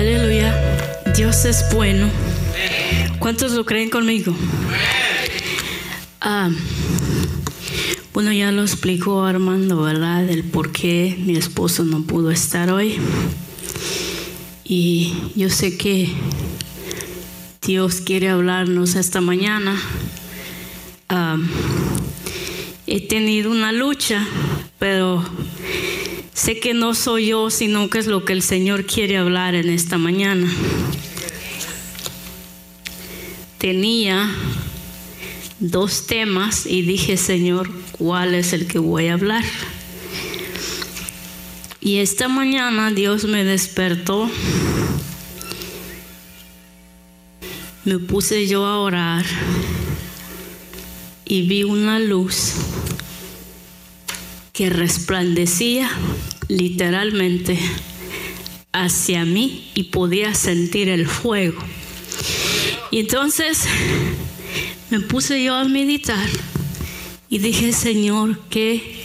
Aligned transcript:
Aleluya. 0.00 0.58
Dios 1.14 1.44
es 1.44 1.62
bueno. 1.74 2.08
¿Cuántos 3.18 3.52
lo 3.52 3.66
creen 3.66 3.90
conmigo? 3.90 4.34
Ah, 6.22 6.48
bueno, 8.14 8.32
ya 8.32 8.50
lo 8.50 8.62
explicó 8.62 9.24
Armando, 9.24 9.82
¿verdad? 9.82 10.26
El 10.26 10.44
por 10.44 10.72
qué 10.72 11.18
mi 11.18 11.36
esposo 11.36 11.84
no 11.84 12.04
pudo 12.04 12.30
estar 12.30 12.70
hoy. 12.70 12.96
Y 14.64 15.12
yo 15.36 15.50
sé 15.50 15.76
que 15.76 16.08
Dios 17.60 17.96
quiere 18.00 18.30
hablarnos 18.30 18.94
esta 18.94 19.20
mañana. 19.20 19.78
Ah, 21.10 21.36
he 22.86 23.06
tenido 23.06 23.50
una 23.50 23.70
lucha, 23.70 24.26
pero 24.78 25.22
Sé 26.40 26.58
que 26.58 26.72
no 26.72 26.94
soy 26.94 27.26
yo, 27.26 27.50
sino 27.50 27.90
que 27.90 27.98
es 27.98 28.06
lo 28.06 28.24
que 28.24 28.32
el 28.32 28.40
Señor 28.40 28.86
quiere 28.86 29.18
hablar 29.18 29.54
en 29.54 29.68
esta 29.68 29.98
mañana. 29.98 30.50
Tenía 33.58 34.34
dos 35.58 36.06
temas 36.06 36.64
y 36.64 36.80
dije, 36.80 37.18
Señor, 37.18 37.70
¿cuál 37.92 38.34
es 38.34 38.54
el 38.54 38.66
que 38.66 38.78
voy 38.78 39.08
a 39.08 39.12
hablar? 39.12 39.44
Y 41.78 41.98
esta 41.98 42.26
mañana 42.26 42.90
Dios 42.90 43.24
me 43.24 43.44
despertó. 43.44 44.30
Me 47.84 47.98
puse 47.98 48.46
yo 48.46 48.64
a 48.64 48.80
orar 48.80 49.26
y 51.26 51.42
vi 51.42 51.64
una 51.64 51.98
luz 51.98 52.54
que 54.60 54.68
resplandecía 54.68 55.90
literalmente 56.48 57.58
hacia 58.72 59.24
mí 59.24 59.70
y 59.74 59.84
podía 59.84 60.34
sentir 60.34 60.90
el 60.90 61.06
fuego. 61.06 61.58
Y 62.90 62.98
entonces 62.98 63.64
me 64.90 65.00
puse 65.00 65.42
yo 65.42 65.54
a 65.54 65.64
meditar 65.64 66.28
y 67.30 67.38
dije, 67.38 67.72
Señor, 67.72 68.38
¿qué, 68.50 69.02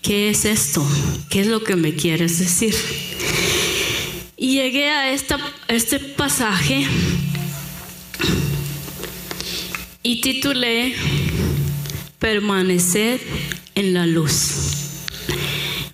qué 0.00 0.30
es 0.30 0.46
esto? 0.46 0.82
¿Qué 1.28 1.42
es 1.42 1.48
lo 1.48 1.62
que 1.62 1.76
me 1.76 1.94
quieres 1.94 2.38
decir? 2.38 2.74
Y 4.38 4.54
llegué 4.54 4.88
a 4.88 5.12
esta, 5.12 5.38
este 5.68 5.98
pasaje 5.98 6.86
y 10.02 10.22
titulé 10.22 10.94
Permanecer 12.18 13.20
en 13.76 13.94
la 13.94 14.06
luz. 14.06 14.72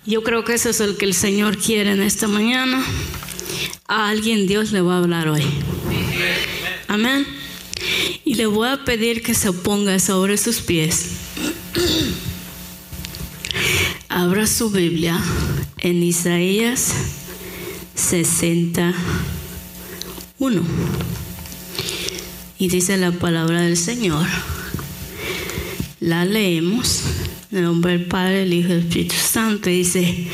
Yo 0.05 0.23
creo 0.23 0.43
que 0.43 0.55
eso 0.55 0.69
es 0.69 0.79
el 0.79 0.97
que 0.97 1.05
el 1.05 1.13
Señor 1.13 1.57
quiere 1.57 1.91
en 1.91 2.01
esta 2.01 2.27
mañana. 2.27 2.83
A 3.87 4.09
alguien 4.09 4.47
Dios 4.47 4.71
le 4.71 4.81
va 4.81 4.95
a 4.95 4.97
hablar 4.97 5.27
hoy. 5.27 5.43
Amén. 6.87 7.27
Y 8.25 8.33
le 8.35 8.47
voy 8.47 8.69
a 8.69 8.83
pedir 8.83 9.21
que 9.21 9.35
se 9.35 9.53
ponga 9.53 9.99
sobre 9.99 10.37
sus 10.37 10.61
pies. 10.61 11.11
Abra 14.09 14.47
su 14.47 14.71
Biblia 14.71 15.21
en 15.79 16.03
Isaías 16.03 16.93
61. 17.95 20.63
Y 22.59 22.67
dice 22.69 22.97
la 22.97 23.11
palabra 23.11 23.61
del 23.61 23.77
Señor. 23.77 24.27
La 25.99 26.25
leemos 26.25 27.03
en 27.53 27.59
el 27.59 27.65
nombre 27.65 27.91
del 27.91 28.05
Padre, 28.07 28.43
el 28.43 28.53
Hijo 28.53 28.69
y 28.69 28.71
el 28.71 28.79
Espíritu 28.79 29.15
Santo. 29.15 29.69
Dice, 29.69 30.27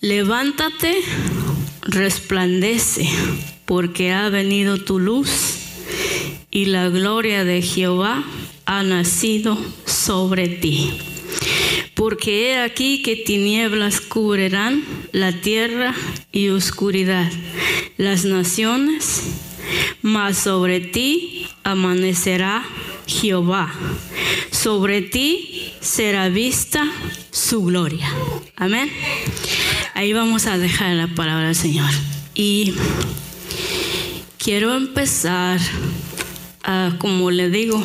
levántate, 0.00 1.00
resplandece, 1.80 3.08
porque 3.64 4.12
ha 4.12 4.28
venido 4.28 4.84
tu 4.84 4.98
luz 4.98 5.30
y 6.50 6.66
la 6.66 6.90
gloria 6.90 7.44
de 7.44 7.62
Jehová 7.62 8.22
ha 8.66 8.82
nacido 8.82 9.58
sobre 9.86 10.48
ti. 10.48 10.92
Porque 11.94 12.50
he 12.50 12.58
aquí 12.58 13.00
que 13.02 13.16
tinieblas 13.16 14.02
cubrirán 14.02 14.84
la 15.12 15.32
tierra 15.32 15.94
y 16.32 16.50
oscuridad 16.50 17.32
las 17.96 18.26
naciones, 18.26 19.22
mas 20.02 20.36
sobre 20.36 20.80
ti 20.80 21.46
amanecerá 21.62 22.62
Jehová. 23.10 23.72
Sobre 24.52 25.02
ti 25.02 25.74
será 25.80 26.28
vista 26.28 26.88
su 27.30 27.64
gloria. 27.64 28.08
Amén. 28.56 28.90
Ahí 29.94 30.12
vamos 30.12 30.46
a 30.46 30.56
dejar 30.56 30.94
la 30.94 31.08
palabra 31.08 31.46
del 31.46 31.56
Señor. 31.56 31.90
Y 32.34 32.74
quiero 34.38 34.74
empezar, 34.74 35.60
ah, 36.62 36.94
como 36.98 37.30
le 37.30 37.50
digo, 37.50 37.82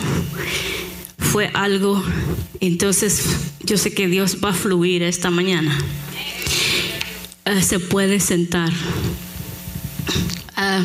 fue 1.17 1.49
algo, 1.53 2.01
entonces 2.59 3.25
yo 3.63 3.77
sé 3.77 3.93
que 3.93 4.07
Dios 4.07 4.37
va 4.43 4.49
a 4.49 4.53
fluir 4.53 5.01
esta 5.01 5.31
mañana. 5.31 5.77
Ah, 7.45 7.61
se 7.61 7.79
puede 7.79 8.19
sentar. 8.19 8.71
Ah, 10.55 10.83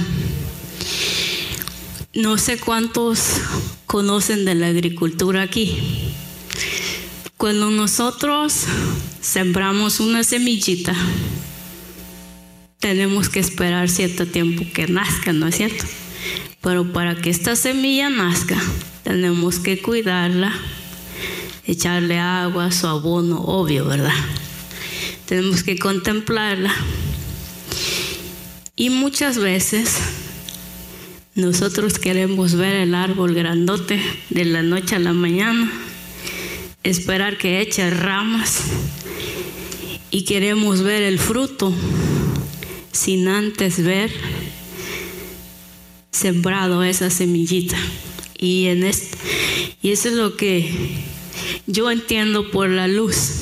no 2.15 2.39
sé 2.39 2.59
cuántos 2.59 3.41
conocen 3.87 4.45
de 4.45 4.57
la 4.57 4.67
agricultura 4.67 5.43
aquí. 5.43 5.77
Cuando 7.37 7.71
nosotros 7.71 8.65
sembramos 9.21 10.01
una 10.01 10.25
semillita, 10.25 10.95
tenemos 12.81 13.29
que 13.29 13.39
esperar 13.39 13.89
cierto 13.89 14.27
tiempo 14.27 14.65
que 14.75 14.89
nazca, 14.89 15.33
¿no 15.33 15.47
es 15.47 15.57
cierto? 15.57 15.85
Pero 16.61 16.93
para 16.93 17.15
que 17.15 17.31
esta 17.31 17.55
semilla 17.55 18.11
nazca, 18.11 18.61
tenemos 19.05 19.61
que 19.61 19.81
cuidarla, 19.81 20.53
echarle 21.67 22.19
agua, 22.19 22.73
su 22.73 22.89
abono, 22.89 23.41
obvio, 23.41 23.87
¿verdad? 23.87 24.15
Tenemos 25.27 25.63
que 25.63 25.79
contemplarla. 25.79 26.75
Y 28.75 28.91
muchas 28.91 29.39
veces 29.39 29.97
nosotros 31.41 31.99
queremos 31.99 32.55
ver 32.55 32.75
el 32.75 32.95
árbol 32.95 33.35
grandote 33.35 34.01
de 34.29 34.45
la 34.45 34.63
noche 34.63 34.97
a 34.97 34.99
la 34.99 35.13
mañana, 35.13 35.73
esperar 36.83 37.39
que 37.39 37.61
eche 37.61 37.89
ramas 37.91 38.65
y 40.11 40.25
queremos 40.25 40.83
ver 40.83 41.03
el 41.03 41.19
fruto 41.19 41.73
sin 42.93 43.29
antes 43.29 43.83
ver 43.83 44.11
sembrado 46.11 46.83
esa 46.83 47.09
semillita. 47.11 47.77
Y, 48.37 48.67
en 48.67 48.85
eso 48.85 49.09
es 49.83 50.15
lo 50.15 50.37
que 50.37 50.71
yo 51.67 51.91
entiendo 51.91 52.51
por 52.51 52.69
la 52.69 52.89
luz. 52.89 53.40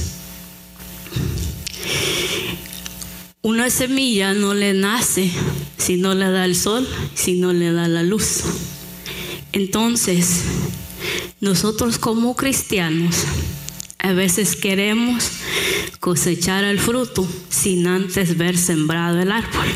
Una 3.49 3.71
semilla 3.71 4.35
no 4.35 4.53
le 4.53 4.75
nace 4.75 5.33
si 5.79 5.97
no 5.97 6.13
le 6.13 6.31
da 6.31 6.45
el 6.45 6.55
sol, 6.55 6.87
si 7.15 7.41
no 7.41 7.55
le 7.55 7.73
da 7.73 7.89
la 7.89 8.03
luz. 8.03 8.43
Entonces, 9.53 10.43
nosotros 11.41 11.97
como 11.97 12.37
cristianos 12.37 13.17
a 14.01 14.13
veces 14.13 14.55
queremos 14.55 15.31
cosechar 15.99 16.63
el 16.65 16.79
fruto 16.79 17.27
sin 17.49 17.87
antes 17.87 18.37
ver 18.37 18.59
sembrado 18.59 19.19
el 19.19 19.33
árbol. 19.33 19.67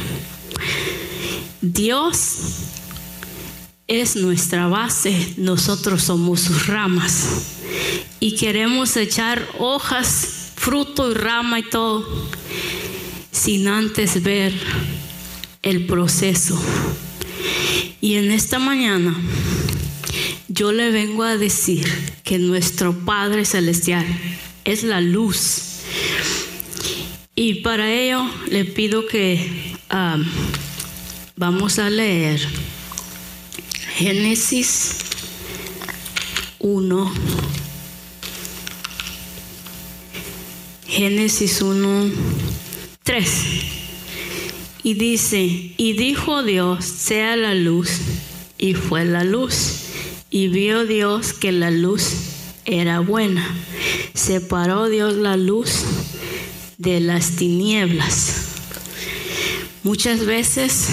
Dios 1.62 2.40
es 3.86 4.16
nuestra 4.16 4.66
base, 4.66 5.32
nosotros 5.38 6.02
somos 6.02 6.42
sus 6.42 6.66
ramas 6.66 7.26
y 8.20 8.36
queremos 8.36 8.98
echar 8.98 9.48
hojas, 9.58 10.50
fruto 10.56 11.10
y 11.10 11.14
rama 11.14 11.60
y 11.60 11.70
todo 11.70 12.06
sin 13.42 13.66
antes 13.66 14.22
ver 14.22 14.52
el 15.62 15.86
proceso. 15.86 16.62
Y 18.00 18.14
en 18.14 18.30
esta 18.30 18.60
mañana 18.60 19.16
yo 20.46 20.70
le 20.70 20.92
vengo 20.92 21.24
a 21.24 21.36
decir 21.36 21.88
que 22.22 22.38
nuestro 22.38 22.96
Padre 23.04 23.44
Celestial 23.44 24.06
es 24.64 24.84
la 24.84 25.00
luz. 25.00 25.80
Y 27.34 27.62
para 27.62 27.92
ello 27.92 28.30
le 28.48 28.64
pido 28.64 29.08
que 29.08 29.74
um, 29.92 30.24
vamos 31.34 31.80
a 31.80 31.90
leer 31.90 32.40
Génesis 33.96 34.98
1. 36.60 37.12
Génesis 40.86 41.60
1, 41.60 42.10
3. 43.04 43.30
Y 44.84 44.94
dice, 44.94 45.74
y 45.76 45.92
dijo 45.94 46.42
Dios, 46.42 46.84
sea 46.84 47.36
la 47.36 47.54
luz, 47.54 47.90
y 48.58 48.74
fue 48.74 49.04
la 49.04 49.24
luz. 49.24 49.78
Y 50.30 50.48
vio 50.48 50.86
Dios 50.86 51.32
que 51.32 51.52
la 51.52 51.70
luz 51.70 52.14
era 52.64 53.00
buena. 53.00 53.46
Separó 54.14 54.88
Dios 54.88 55.14
la 55.14 55.36
luz 55.36 55.84
de 56.78 57.00
las 57.00 57.36
tinieblas. 57.36 58.46
Muchas 59.82 60.24
veces 60.24 60.88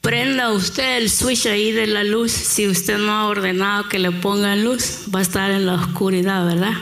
prenda 0.00 0.52
usted 0.52 0.98
el 0.98 1.10
switch 1.10 1.46
ahí 1.46 1.72
de 1.72 1.88
la 1.88 2.04
luz. 2.04 2.30
Si 2.30 2.68
usted 2.68 2.98
no 2.98 3.12
ha 3.12 3.26
ordenado 3.26 3.88
que 3.88 3.98
le 3.98 4.12
ponga 4.12 4.54
luz, 4.54 5.02
va 5.12 5.18
a 5.18 5.22
estar 5.22 5.50
en 5.50 5.66
la 5.66 5.74
oscuridad, 5.74 6.46
¿verdad? 6.46 6.74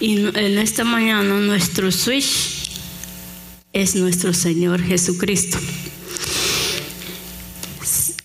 Y 0.00 0.26
en 0.26 0.58
esta 0.58 0.84
mañana 0.84 1.40
nuestro 1.40 1.90
switch 1.90 2.70
es 3.72 3.96
nuestro 3.96 4.32
Señor 4.32 4.80
Jesucristo. 4.82 5.58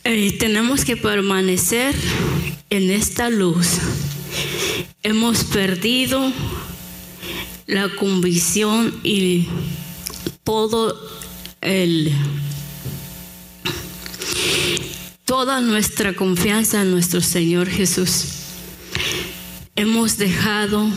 Eh, 0.04 0.38
tenemos 0.38 0.86
que 0.86 0.98
permanecer 0.98 1.96
en 2.70 2.92
esta 2.92 3.30
luz. 3.30 3.80
Hemos 5.02 5.46
perdido 5.46 6.32
la 7.66 7.90
convicción 7.96 9.00
y 9.04 9.48
todo 10.44 11.00
el 11.62 12.12
toda 15.26 15.62
nuestra 15.62 16.14
confianza 16.14 16.84
en 16.84 16.92
nuestro 16.92 17.22
Señor 17.22 17.68
Jesús. 17.68 18.26
Hemos 19.76 20.18
dejado 20.18 20.88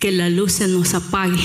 que 0.00 0.10
la 0.10 0.30
luz 0.30 0.52
se 0.52 0.66
nos 0.66 0.94
apague. 0.94 1.38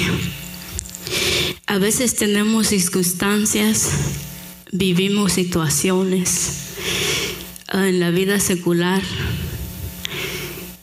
A 1.68 1.78
veces 1.78 2.16
tenemos 2.16 2.68
circunstancias, 2.68 3.90
vivimos 4.72 5.34
situaciones 5.34 6.52
en 7.72 8.00
la 8.00 8.12
vida 8.12 8.40
secular 8.40 9.04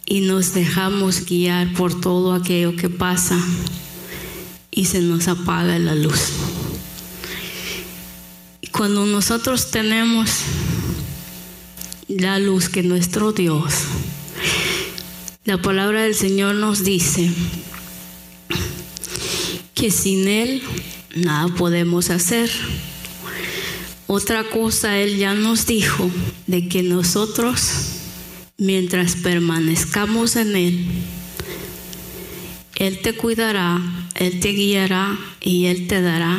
y 0.04 0.20
nos 0.20 0.52
dejamos 0.52 1.24
guiar 1.24 1.72
por 1.72 1.98
todo 1.98 2.34
aquello 2.34 2.76
que 2.76 2.90
pasa 2.90 3.40
y 4.70 4.84
se 4.84 5.00
nos 5.00 5.26
apaga 5.28 5.78
la 5.78 5.94
luz. 5.94 6.28
Cuando 8.70 9.06
nosotros 9.06 9.70
tenemos 9.70 10.30
la 12.08 12.38
luz 12.38 12.68
que 12.68 12.82
nuestro 12.82 13.32
Dios, 13.32 13.72
la 15.44 15.60
palabra 15.60 16.02
del 16.02 16.14
Señor 16.14 16.54
nos 16.54 16.84
dice 16.84 17.28
que 19.74 19.90
sin 19.90 20.28
Él 20.28 20.62
nada 21.16 21.52
podemos 21.54 22.10
hacer. 22.10 22.48
Otra 24.06 24.44
cosa, 24.44 24.98
Él 24.98 25.16
ya 25.18 25.34
nos 25.34 25.66
dijo 25.66 26.08
de 26.46 26.68
que 26.68 26.84
nosotros, 26.84 27.72
mientras 28.56 29.16
permanezcamos 29.16 30.36
en 30.36 30.54
Él, 30.54 30.86
Él 32.76 33.00
te 33.00 33.14
cuidará, 33.14 33.80
Él 34.14 34.38
te 34.38 34.50
guiará 34.50 35.18
y 35.40 35.66
Él 35.66 35.88
te 35.88 36.02
dará 36.02 36.38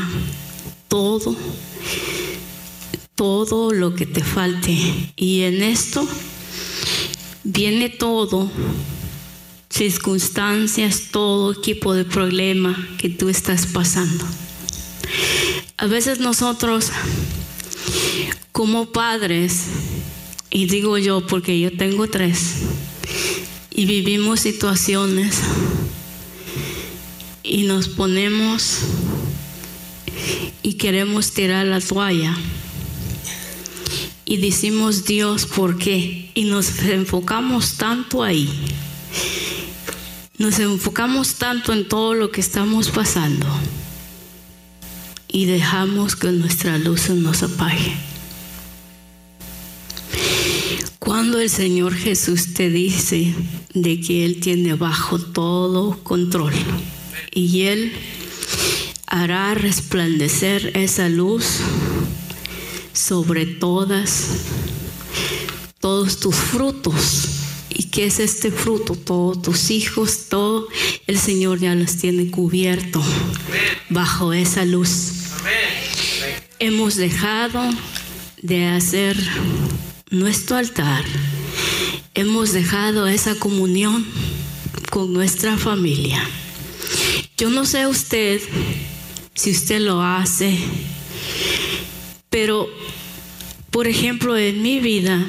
todo, 0.88 1.36
todo 3.16 3.74
lo 3.74 3.96
que 3.96 4.06
te 4.06 4.24
falte. 4.24 5.12
Y 5.18 5.42
en 5.42 5.62
esto 5.62 6.08
viene 7.44 7.90
todo, 7.90 8.50
circunstancias, 9.70 11.10
todo 11.12 11.56
tipo 11.56 11.94
de 11.94 12.06
problema 12.06 12.88
que 12.98 13.10
tú 13.10 13.30
estás 13.30 13.66
pasando. 13.66 14.26
A 15.78 15.88
veces 15.88 16.20
nosotros 16.20 16.92
como 18.52 18.92
padres, 18.92 19.66
y 20.50 20.68
digo 20.68 20.98
yo 20.98 21.26
porque 21.28 21.60
yo 21.60 21.76
tengo 21.76 22.08
tres, 22.08 22.58
y 23.72 23.86
vivimos 23.86 24.42
situaciones 24.42 25.40
y 27.44 27.64
nos 27.64 27.88
ponemos 27.90 28.80
y 30.62 30.76
queremos 30.76 31.32
tirar 31.32 31.66
la 31.66 31.82
toalla 31.82 32.38
y 34.34 34.38
decimos 34.38 35.06
Dios, 35.06 35.46
¿por 35.46 35.78
qué? 35.78 36.32
Y 36.34 36.46
nos 36.46 36.80
enfocamos 36.80 37.78
tanto 37.78 38.24
ahí. 38.24 38.50
Nos 40.40 40.58
enfocamos 40.58 41.36
tanto 41.36 41.72
en 41.72 41.88
todo 41.88 42.16
lo 42.16 42.32
que 42.32 42.42
estamos 42.42 42.90
pasando 42.90 43.46
y 45.28 45.46
dejamos 45.46 46.16
que 46.16 46.32
nuestra 46.32 46.80
luz 46.80 47.12
nos 47.12 47.44
apague. 47.44 47.96
Cuando 50.98 51.40
el 51.40 51.52
Señor 51.52 51.94
Jesús 51.94 52.56
te 52.56 52.72
dice 52.72 53.36
de 53.76 54.02
que 54.02 54.26
Él 54.26 54.40
tiene 54.40 54.74
bajo 54.74 55.20
todo 55.20 56.00
control 56.02 56.54
y 57.32 57.66
Él 57.66 57.94
hará 59.06 59.54
resplandecer 59.54 60.76
esa 60.76 61.08
luz 61.08 61.60
sobre 63.04 63.46
todas, 63.46 64.28
todos 65.80 66.20
tus 66.20 66.36
frutos. 66.36 67.30
¿Y 67.70 67.86
qué 67.86 68.06
es 68.06 68.20
este 68.20 68.52
fruto? 68.52 68.96
Todos 68.96 69.42
tus 69.42 69.72
hijos, 69.72 70.30
todo 70.30 70.68
el 71.08 71.20
Señor 71.20 71.60
ya 71.60 71.76
los 71.76 71.98
tiene 71.98 72.30
cubierto 72.32 73.04
bajo 73.90 74.32
esa 74.32 74.64
luz. 74.64 75.12
Hemos 76.60 76.96
dejado 76.96 77.62
de 78.42 78.68
hacer 78.68 79.18
nuestro 80.10 80.56
altar. 80.58 81.04
Hemos 82.14 82.54
dejado 82.54 83.08
esa 83.08 83.36
comunión 83.36 84.06
con 84.92 85.12
nuestra 85.12 85.58
familia. 85.58 86.24
Yo 87.38 87.50
no 87.50 87.66
sé 87.66 87.88
usted 87.88 88.40
si 89.34 89.52
usted 89.52 89.80
lo 89.80 90.02
hace, 90.02 90.58
pero 92.34 92.68
por 93.70 93.88
ejemplo 93.88 94.36
en 94.36 94.64
mi 94.64 94.80
vida, 94.80 95.24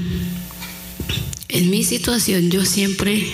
en 1.50 1.68
mi 1.68 1.84
situación, 1.84 2.50
yo 2.50 2.64
siempre 2.64 3.26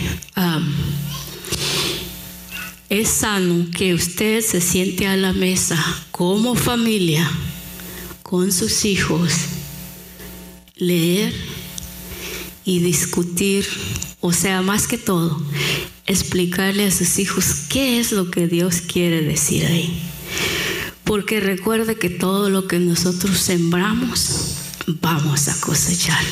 es 2.88 3.08
sano 3.08 3.68
que 3.70 3.94
usted 3.94 4.40
se 4.40 4.60
siente 4.60 5.06
a 5.06 5.16
la 5.16 5.32
mesa 5.32 5.78
como 6.10 6.56
familia, 6.56 7.30
con 8.24 8.50
sus 8.50 8.84
hijos, 8.84 9.34
leer 10.74 11.32
y 12.64 12.80
discutir, 12.80 13.64
o 14.18 14.32
sea, 14.32 14.62
más 14.62 14.88
que 14.88 14.98
todo, 14.98 15.40
explicarle 16.06 16.86
a 16.86 16.90
sus 16.90 17.20
hijos 17.20 17.66
qué 17.68 18.00
es 18.00 18.10
lo 18.10 18.32
que 18.32 18.48
Dios 18.48 18.80
quiere 18.80 19.22
decir 19.22 19.64
ahí. 19.64 20.10
Porque 21.10 21.40
recuerde 21.40 21.96
que 21.96 22.08
todo 22.08 22.50
lo 22.50 22.68
que 22.68 22.78
nosotros 22.78 23.36
sembramos 23.36 24.54
vamos 24.86 25.48
a 25.48 25.60
cosechar. 25.60 26.24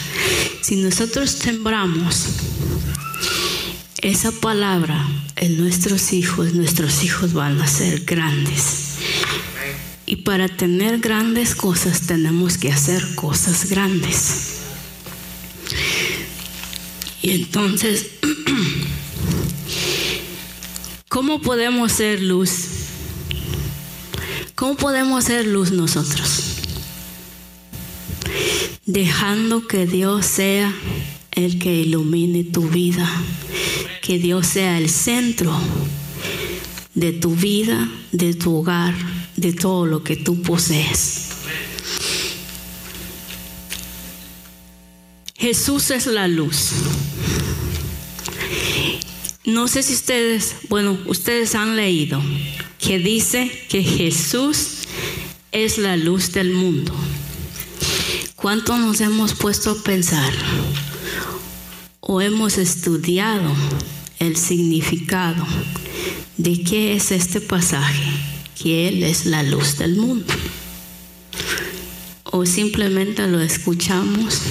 Si 0.63 0.77
nosotros 0.77 1.31
sembramos 1.31 2.27
esa 4.03 4.31
palabra 4.31 5.05
en 5.35 5.59
nuestros 5.59 6.13
hijos, 6.13 6.55
nuestros 6.55 7.03
hijos 7.03 7.33
van 7.33 7.61
a 7.61 7.67
ser 7.67 8.05
grandes. 8.05 8.99
Y 10.07 10.15
para 10.15 10.47
tener 10.47 11.01
grandes 11.01 11.57
cosas 11.57 12.03
tenemos 12.03 12.57
que 12.57 12.71
hacer 12.71 13.05
cosas 13.17 13.69
grandes. 13.69 14.59
Y 17.21 17.33
entonces, 17.33 18.11
¿cómo 21.09 21.43
podemos 21.43 21.91
ser 21.91 22.23
luz? 22.23 22.78
¿Cómo 24.59 24.75
podemos 24.75 25.23
ser 25.23 25.47
luz 25.47 25.71
nosotros? 25.71 26.57
Dejando 28.87 29.69
que 29.69 29.87
Dios 29.87 30.27
sea 30.27 30.75
el 31.31 31.61
que 31.61 31.73
ilumine 31.73 32.43
tu 32.43 32.69
vida, 32.69 33.09
que 34.03 34.19
Dios 34.19 34.49
sea 34.49 34.77
el 34.79 34.91
centro 34.91 35.57
de 36.95 37.13
tu 37.13 37.37
vida, 37.37 37.89
de 38.11 38.35
tu 38.35 38.57
hogar, 38.57 38.97
de 39.37 39.53
todo 39.53 39.87
lo 39.87 40.03
que 40.03 40.17
tú 40.17 40.43
posees. 40.43 41.29
Jesús 45.37 45.93
es 45.93 46.09
la 46.09 46.27
luz. 46.27 46.73
No 49.45 49.69
sé 49.69 49.85
si 49.85 49.95
ustedes, 49.95 50.57
bueno, 50.69 50.99
ustedes 51.07 51.55
han 51.55 51.77
leído 51.77 52.21
que 52.79 52.99
dice 52.99 53.51
que 53.69 53.83
Jesús 53.83 54.83
es 55.53 55.79
la 55.79 55.97
luz 55.97 56.33
del 56.33 56.53
mundo. 56.53 56.95
¿Cuánto 58.37 58.79
nos 58.79 59.01
hemos 59.01 59.35
puesto 59.35 59.73
a 59.73 59.83
pensar 59.83 60.33
o 62.01 62.21
hemos 62.21 62.57
estudiado 62.57 63.53
el 64.21 64.37
significado 64.37 65.45
de 66.37 66.63
qué 66.63 66.95
es 66.95 67.11
este 67.11 67.41
pasaje? 67.41 68.13
Que 68.61 68.89
Él 68.89 69.03
es 69.03 69.27
la 69.27 69.43
luz 69.43 69.79
del 69.79 69.97
mundo. 69.97 70.33
O 72.25 72.47
simplemente 72.47 73.27
lo 73.27 73.41
escuchamos 73.41 74.43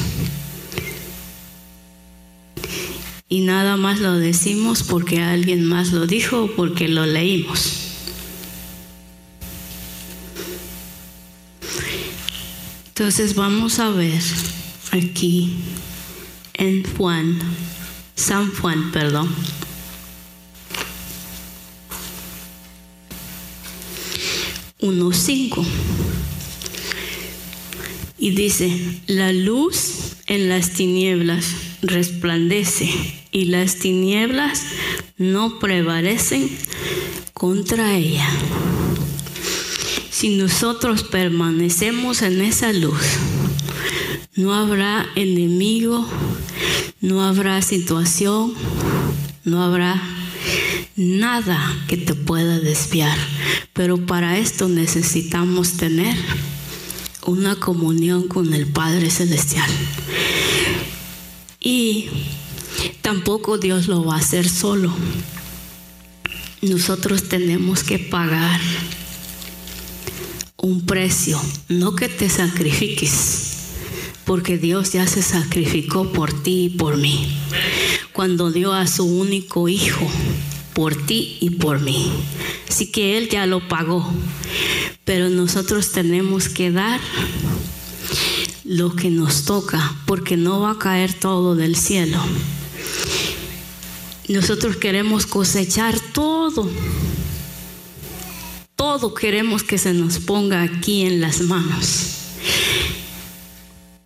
y 3.30 3.42
nada 3.42 3.78
más 3.78 4.00
lo 4.00 4.18
decimos 4.18 4.84
porque 4.84 5.22
alguien 5.22 5.64
más 5.64 5.92
lo 5.92 6.08
dijo 6.08 6.44
o 6.44 6.52
porque 6.56 6.88
lo 6.88 7.06
leímos. 7.06 7.87
Entonces 13.00 13.36
vamos 13.36 13.78
a 13.78 13.92
ver 13.92 14.20
aquí 14.90 15.54
en 16.56 16.84
Juan, 16.96 17.38
San 18.16 18.52
Juan, 18.56 18.92
perdón. 18.92 19.30
Uno 24.80 25.14
cinco. 25.14 25.64
Y 28.18 28.32
dice, 28.32 29.00
la 29.06 29.32
luz 29.32 30.16
en 30.26 30.50
las 30.50 30.72
tinieblas 30.72 31.54
resplandece 31.84 32.90
y 33.32 33.46
las 33.46 33.76
tinieblas 33.76 34.64
no 35.20 35.60
prevalecen 35.60 36.50
contra 37.36 37.96
ella. 37.96 38.28
Si 40.18 40.30
nosotros 40.30 41.04
permanecemos 41.04 42.24
en 42.24 42.42
esa 42.42 42.74
luz, 42.74 43.04
no 44.36 44.56
habrá 44.56 45.06
enemigo, 45.14 46.10
no 47.02 47.24
habrá 47.24 47.62
situación, 47.62 48.56
no 49.44 49.62
habrá 49.62 50.02
nada 50.96 51.60
que 51.88 51.98
te 51.98 52.16
pueda 52.16 52.58
desviar. 52.58 53.16
Pero 53.74 54.08
para 54.08 54.40
esto 54.40 54.68
necesitamos 54.68 55.74
tener 55.74 56.18
una 57.28 57.56
comunión 57.58 58.28
con 58.28 58.56
el 58.56 58.66
Padre 58.66 59.12
Celestial. 59.12 59.70
Y 61.60 62.10
tampoco 63.04 63.60
Dios 63.60 63.88
lo 63.88 64.04
va 64.04 64.16
a 64.16 64.20
hacer 64.22 64.50
solo. 64.50 64.92
Nosotros 66.64 67.30
tenemos 67.30 67.84
que 67.84 68.00
pagar 68.00 68.60
un 70.58 70.86
precio, 70.86 71.40
no 71.70 71.96
que 71.96 72.10
te 72.10 72.30
sacrifiques, 72.30 73.54
porque 74.26 74.58
Dios 74.58 74.94
ya 74.94 75.06
se 75.08 75.22
sacrificó 75.22 76.12
por 76.12 76.34
ti 76.44 76.66
y 76.66 76.70
por 76.70 76.98
mí. 76.98 77.38
Cuando 78.12 78.52
dio 78.52 78.74
a 78.74 78.88
su 78.88 79.06
único 79.06 79.70
hijo 79.70 80.08
por 80.74 80.96
ti 80.96 81.38
y 81.40 81.52
por 81.52 81.80
mí. 81.80 82.12
Así 82.70 82.92
que 82.92 83.18
Él 83.18 83.30
ya 83.30 83.46
lo 83.46 83.68
pagó. 83.68 84.08
Pero 85.06 85.30
nosotros 85.30 85.92
tenemos 85.92 86.50
que 86.50 86.72
dar 86.72 87.00
lo 88.64 88.96
que 88.96 89.10
nos 89.10 89.46
toca, 89.46 89.96
porque 90.06 90.38
no 90.38 90.60
va 90.60 90.72
a 90.72 90.78
caer 90.78 91.14
todo 91.14 91.56
del 91.56 91.76
cielo. 91.76 92.20
Nosotros 94.28 94.76
queremos 94.76 95.26
cosechar 95.26 96.00
todo. 96.14 96.70
Todo 98.90 99.14
queremos 99.14 99.64
que 99.64 99.78
se 99.78 99.94
nos 99.94 100.18
ponga 100.18 100.62
aquí 100.62 101.02
en 101.02 101.20
las 101.20 101.42
manos. 101.42 102.14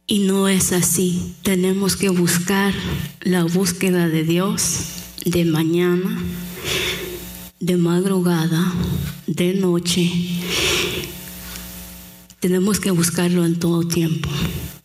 Y 0.07 0.19
no 0.21 0.47
es 0.47 0.71
así. 0.71 1.35
Tenemos 1.43 1.95
que 1.95 2.09
buscar 2.09 2.73
la 3.21 3.43
búsqueda 3.43 4.09
de 4.09 4.23
Dios 4.23 4.79
de 5.23 5.45
mañana, 5.45 6.19
de 7.59 7.77
madrugada, 7.77 8.73
de 9.27 9.53
noche. 9.53 10.11
Tenemos 12.39 12.79
que 12.79 12.89
buscarlo 12.89 13.45
en 13.45 13.59
todo 13.59 13.87
tiempo 13.87 14.29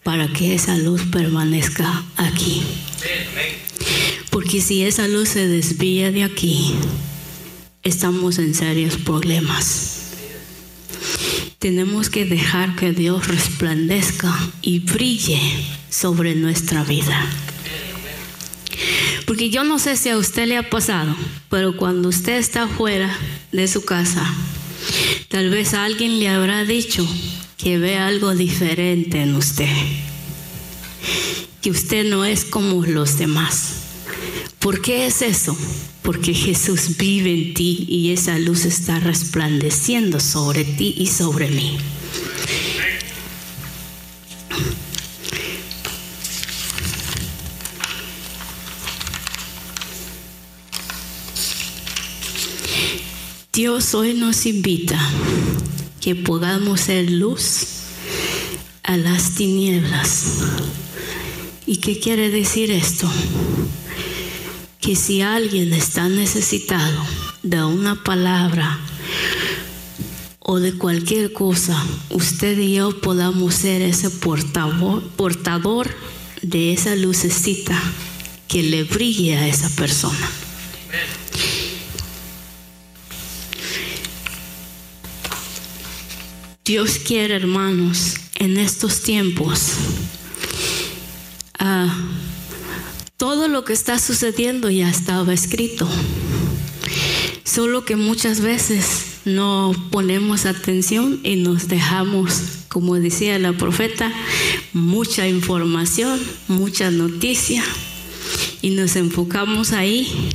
para 0.02 0.30
que 0.30 0.54
esa 0.54 0.76
luz 0.76 1.00
permanezca 1.10 2.04
aquí. 2.16 2.62
Porque 4.28 4.60
si 4.60 4.82
esa 4.82 5.08
luz 5.08 5.30
se 5.30 5.48
desvía 5.48 6.12
de 6.12 6.22
aquí, 6.22 6.74
estamos 7.86 8.38
en 8.38 8.52
serios 8.52 8.96
problemas. 8.96 10.10
Tenemos 11.60 12.10
que 12.10 12.24
dejar 12.24 12.74
que 12.74 12.90
Dios 12.90 13.28
resplandezca 13.28 14.36
y 14.60 14.80
brille 14.80 15.40
sobre 15.88 16.34
nuestra 16.34 16.82
vida. 16.82 17.24
Porque 19.24 19.50
yo 19.50 19.62
no 19.62 19.78
sé 19.78 19.96
si 19.96 20.08
a 20.08 20.18
usted 20.18 20.48
le 20.48 20.56
ha 20.56 20.68
pasado, 20.68 21.16
pero 21.48 21.76
cuando 21.76 22.08
usted 22.08 22.38
está 22.38 22.66
fuera 22.66 23.16
de 23.52 23.68
su 23.68 23.84
casa, 23.84 24.26
tal 25.28 25.50
vez 25.50 25.72
alguien 25.72 26.18
le 26.18 26.28
habrá 26.28 26.64
dicho 26.64 27.06
que 27.56 27.78
ve 27.78 27.96
algo 27.96 28.34
diferente 28.34 29.22
en 29.22 29.36
usted, 29.36 29.74
que 31.62 31.70
usted 31.70 32.04
no 32.10 32.24
es 32.24 32.44
como 32.44 32.84
los 32.84 33.16
demás. 33.16 33.74
¿Por 34.58 34.82
qué 34.82 35.06
es 35.06 35.22
eso? 35.22 35.56
Porque 36.06 36.32
Jesús 36.32 36.96
vive 36.96 37.34
en 37.34 37.52
ti 37.52 37.84
y 37.88 38.12
esa 38.12 38.38
luz 38.38 38.64
está 38.64 39.00
resplandeciendo 39.00 40.20
sobre 40.20 40.64
ti 40.64 40.94
y 40.96 41.08
sobre 41.08 41.48
mí. 41.50 41.78
Dios 53.52 53.92
hoy 53.94 54.14
nos 54.14 54.46
invita 54.46 55.00
que 56.00 56.14
podamos 56.14 56.82
ser 56.82 57.10
luz 57.10 57.66
a 58.84 58.96
las 58.96 59.34
tinieblas. 59.34 60.38
¿Y 61.66 61.78
qué 61.78 61.98
quiere 61.98 62.30
decir 62.30 62.70
esto? 62.70 63.10
Que 64.80 64.94
si 64.96 65.22
alguien 65.22 65.72
está 65.72 66.08
necesitado 66.08 67.04
de 67.42 67.62
una 67.64 68.02
palabra 68.02 68.78
o 70.40 70.60
de 70.60 70.76
cualquier 70.78 71.32
cosa, 71.32 71.82
usted 72.10 72.56
y 72.58 72.74
yo 72.74 73.00
podamos 73.00 73.54
ser 73.54 73.82
ese 73.82 74.10
portador, 74.10 75.90
de 76.42 76.72
esa 76.72 76.94
lucecita 76.94 77.80
que 78.46 78.62
le 78.62 78.84
brille 78.84 79.36
a 79.36 79.48
esa 79.48 79.68
persona. 79.70 80.30
Dios 86.64 86.98
quiere, 86.98 87.36
hermanos, 87.36 88.16
en 88.34 88.56
estos 88.56 89.02
tiempos, 89.02 89.72
uh, 91.60 91.88
todo 93.16 93.48
lo 93.48 93.64
que 93.64 93.72
está 93.72 93.98
sucediendo 93.98 94.70
ya 94.70 94.90
estaba 94.90 95.32
escrito. 95.32 95.88
Solo 97.44 97.84
que 97.84 97.96
muchas 97.96 98.40
veces 98.40 99.20
no 99.24 99.72
ponemos 99.90 100.44
atención 100.44 101.20
y 101.24 101.36
nos 101.36 101.68
dejamos, 101.68 102.42
como 102.68 102.96
decía 102.96 103.38
la 103.38 103.54
profeta, 103.54 104.12
mucha 104.72 105.26
información, 105.28 106.20
mucha 106.48 106.90
noticia 106.90 107.64
y 108.60 108.70
nos 108.70 108.96
enfocamos 108.96 109.72
ahí 109.72 110.30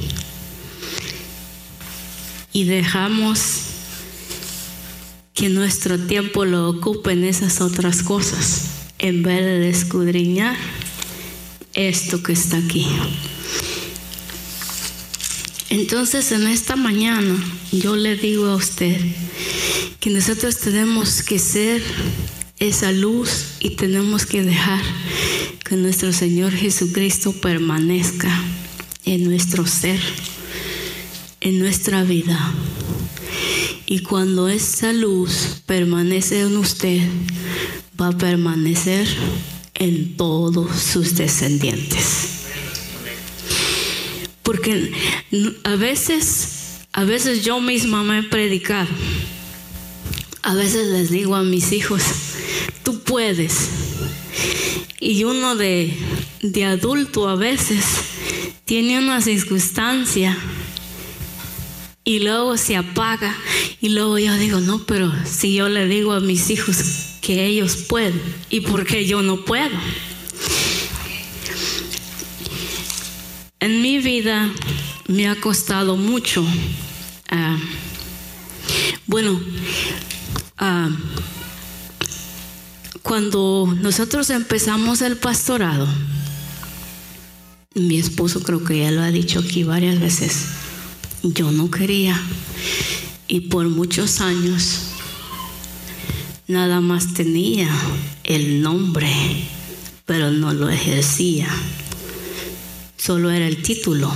y 2.51 2.63
dejamos 2.63 3.61
que 5.33 5.49
nuestro 5.49 5.99
tiempo 5.99 6.45
lo 6.45 6.69
ocupe 6.69 7.11
en 7.11 7.23
esas 7.25 7.61
otras 7.61 8.01
cosas 8.01 8.65
en 8.99 9.23
vez 9.23 9.41
de 9.41 9.69
escudriñar 9.69 10.57
esto 11.73 12.21
que 12.23 12.33
está 12.33 12.57
aquí. 12.57 12.87
Entonces 15.69 16.31
en 16.31 16.47
esta 16.47 16.75
mañana 16.75 17.35
yo 17.71 17.95
le 17.95 18.17
digo 18.17 18.47
a 18.47 18.55
usted 18.55 18.99
que 19.99 20.09
nosotros 20.09 20.57
tenemos 20.57 21.23
que 21.23 21.39
ser 21.39 21.81
esa 22.59 22.91
luz 22.91 23.55
y 23.59 23.71
tenemos 23.71 24.25
que 24.25 24.43
dejar 24.43 24.81
que 25.63 25.75
nuestro 25.77 26.11
Señor 26.11 26.51
Jesucristo 26.51 27.31
permanezca 27.31 28.29
en 29.05 29.23
nuestro 29.23 29.65
ser, 29.65 29.99
en 31.39 31.59
nuestra 31.59 32.03
vida. 32.03 32.53
Y 33.85 33.99
cuando 33.99 34.49
esa 34.49 34.93
luz 34.93 35.61
permanece 35.65 36.41
en 36.41 36.57
usted, 36.57 37.01
va 37.99 38.09
a 38.09 38.17
permanecer 38.17 39.07
en 39.81 40.15
todos 40.15 40.79
sus 40.79 41.15
descendientes. 41.15 42.43
Porque 44.43 44.93
a 45.63 45.75
veces, 45.75 46.81
a 46.93 47.03
veces 47.03 47.43
yo 47.43 47.59
misma 47.59 48.03
me 48.03 48.19
he 48.19 48.23
predicado. 48.23 48.89
A 50.43 50.53
veces 50.53 50.87
les 50.89 51.09
digo 51.09 51.35
a 51.35 51.41
mis 51.41 51.71
hijos, 51.71 52.03
tú 52.83 52.99
puedes. 52.99 53.69
Y 54.99 55.23
uno 55.23 55.55
de, 55.55 55.91
de 56.43 56.65
adulto 56.65 57.27
a 57.27 57.35
veces 57.35 57.83
tiene 58.65 58.99
una 58.99 59.19
circunstancia 59.19 60.37
y 62.03 62.19
luego 62.19 62.55
se 62.55 62.75
apaga 62.75 63.35
y 63.81 63.89
luego 63.89 64.19
yo 64.19 64.37
digo, 64.37 64.59
no, 64.59 64.85
pero 64.85 65.11
si 65.25 65.55
yo 65.55 65.69
le 65.69 65.87
digo 65.87 66.13
a 66.13 66.19
mis 66.19 66.51
hijos 66.51 67.10
que 67.21 67.45
ellos 67.45 67.77
pueden 67.87 68.19
y 68.49 68.61
por 68.61 68.85
qué 68.85 69.05
yo 69.05 69.21
no 69.21 69.45
puedo. 69.45 69.77
En 73.59 73.81
mi 73.81 73.99
vida 73.99 74.51
me 75.07 75.27
ha 75.29 75.35
costado 75.35 75.95
mucho. 75.95 76.43
ah, 77.29 77.57
bueno, 79.05 79.39
ah, 80.57 80.89
cuando 83.03 83.75
nosotros 83.81 84.29
empezamos 84.29 85.01
el 85.01 85.17
pastorado, 85.17 85.87
mi 87.75 87.97
esposo 87.97 88.41
creo 88.41 88.63
que 88.63 88.79
ya 88.79 88.91
lo 88.91 89.01
ha 89.01 89.11
dicho 89.11 89.39
aquí 89.39 89.63
varias 89.63 89.99
veces, 89.99 90.45
yo 91.23 91.51
no 91.51 91.69
quería 91.69 92.19
y 93.27 93.41
por 93.41 93.69
muchos 93.69 94.21
años 94.21 94.90
nada 96.51 96.81
más 96.81 97.13
tenía 97.13 97.69
el 98.23 98.61
nombre, 98.61 99.11
pero 100.05 100.31
no 100.31 100.53
lo 100.53 100.69
ejercía. 100.69 101.47
Solo 102.97 103.31
era 103.31 103.47
el 103.47 103.63
título. 103.63 104.11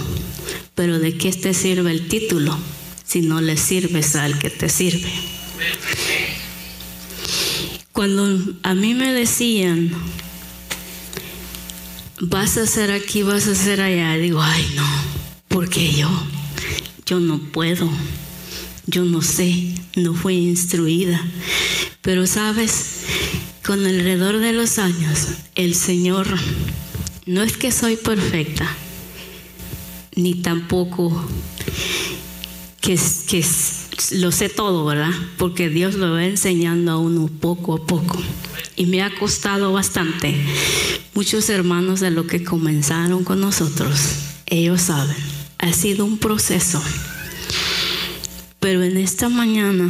Pero 0.76 1.00
¿de 1.00 1.18
qué 1.18 1.32
te 1.32 1.54
sirve 1.54 1.90
el 1.90 2.08
título 2.08 2.56
si 3.06 3.22
no 3.22 3.40
le 3.40 3.56
sirves 3.56 4.16
al 4.18 4.38
que 4.38 4.50
te 4.50 4.68
sirve? 4.68 5.10
Cuando 7.94 8.38
a 8.64 8.74
mí 8.74 8.94
me 8.94 9.14
decían, 9.14 9.92
vas 12.20 12.58
a 12.58 12.64
hacer 12.64 12.92
aquí, 12.92 13.24
vas 13.24 13.48
a 13.48 13.52
hacer 13.52 13.80
allá, 13.80 14.16
digo, 14.18 14.42
ay 14.42 14.68
no, 14.76 14.86
porque 15.48 15.94
yo, 15.94 16.10
yo 17.06 17.22
no 17.22 17.40
puedo, 17.40 17.90
yo 18.86 19.06
no 19.06 19.22
sé, 19.22 19.74
no 19.96 20.14
fui 20.14 20.36
instruida. 20.36 21.26
Pero 22.06 22.28
sabes, 22.28 23.02
con 23.66 23.84
alrededor 23.84 24.38
de 24.38 24.54
los 24.54 24.78
años, 24.78 25.30
el 25.56 25.74
Señor, 25.74 26.28
no 27.26 27.42
es 27.42 27.58
que 27.58 27.72
soy 27.72 27.96
perfecta, 27.98 28.70
ni 30.16 30.36
tampoco 30.36 31.28
que, 32.80 33.00
que 33.28 33.44
lo 34.12 34.32
sé 34.32 34.50
todo, 34.50 34.86
¿verdad? 34.86 35.10
Porque 35.40 35.68
Dios 35.68 35.96
lo 35.96 36.12
va 36.12 36.26
enseñando 36.26 36.92
a 36.92 37.00
uno 37.00 37.28
poco 37.28 37.74
a 37.74 37.88
poco. 37.88 38.22
Y 38.76 38.86
me 38.86 39.02
ha 39.02 39.10
costado 39.10 39.74
bastante. 39.74 40.36
Muchos 41.16 41.50
hermanos 41.50 42.02
de 42.02 42.12
lo 42.12 42.28
que 42.28 42.44
comenzaron 42.44 43.24
con 43.24 43.42
nosotros, 43.42 44.00
ellos 44.46 44.82
saben, 44.82 45.18
ha 45.58 45.74
sido 45.74 46.06
un 46.06 46.20
proceso. 46.20 46.84
Pero 48.60 48.84
en 48.84 48.98
esta 48.98 49.28
mañana, 49.28 49.90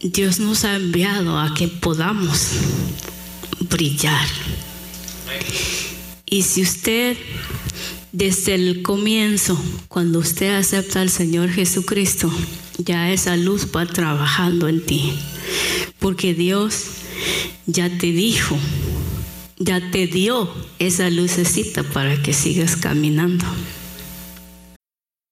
Dios 0.00 0.40
nos 0.40 0.64
ha 0.64 0.76
enviado 0.76 1.38
a 1.38 1.54
que 1.54 1.68
podamos 1.68 2.52
brillar. 3.70 4.26
Y 6.26 6.42
si 6.42 6.62
usted 6.62 7.16
desde 8.12 8.54
el 8.54 8.82
comienzo, 8.82 9.62
cuando 9.88 10.18
usted 10.18 10.54
acepta 10.54 11.00
al 11.00 11.10
Señor 11.10 11.50
Jesucristo, 11.50 12.30
ya 12.78 13.10
esa 13.10 13.36
luz 13.36 13.68
va 13.74 13.86
trabajando 13.86 14.68
en 14.68 14.84
ti. 14.84 15.12
Porque 15.98 16.34
Dios 16.34 16.84
ya 17.66 17.96
te 17.98 18.12
dijo, 18.12 18.58
ya 19.58 19.90
te 19.90 20.06
dio 20.06 20.52
esa 20.78 21.10
lucecita 21.10 21.82
para 21.84 22.20
que 22.22 22.32
sigas 22.32 22.76
caminando. 22.76 23.46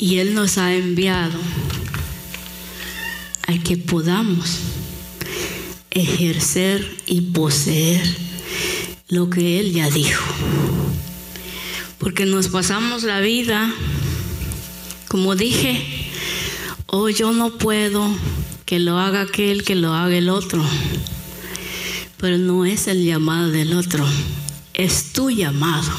Y 0.00 0.18
Él 0.18 0.32
nos 0.32 0.56
ha 0.56 0.74
enviado 0.74 1.38
a 3.46 3.52
que 3.62 3.76
podamos 3.76 4.60
ejercer 5.90 6.96
y 7.04 7.20
poseer 7.20 8.02
lo 9.08 9.28
que 9.28 9.60
Él 9.60 9.74
ya 9.74 9.90
dijo. 9.90 10.24
Porque 11.98 12.24
nos 12.24 12.48
pasamos 12.48 13.02
la 13.02 13.20
vida, 13.20 13.70
como 15.08 15.36
dije, 15.36 16.08
oh 16.86 17.10
yo 17.10 17.32
no 17.32 17.58
puedo, 17.58 18.08
que 18.64 18.78
lo 18.78 18.98
haga 18.98 19.20
aquel, 19.20 19.64
que 19.64 19.74
lo 19.74 19.92
haga 19.92 20.16
el 20.16 20.30
otro. 20.30 20.64
Pero 22.16 22.38
no 22.38 22.64
es 22.64 22.88
el 22.88 23.04
llamado 23.04 23.50
del 23.50 23.74
otro, 23.74 24.06
es 24.72 25.12
tu 25.12 25.28
llamado. 25.28 25.92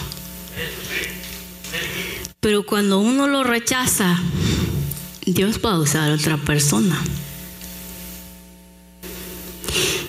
Pero 2.42 2.66
cuando 2.66 2.98
uno 2.98 3.28
lo 3.28 3.44
rechaza, 3.44 4.20
Dios 5.28 5.60
va 5.64 5.74
a 5.74 5.80
usar 5.80 6.10
a 6.10 6.16
otra 6.16 6.38
persona. 6.38 7.00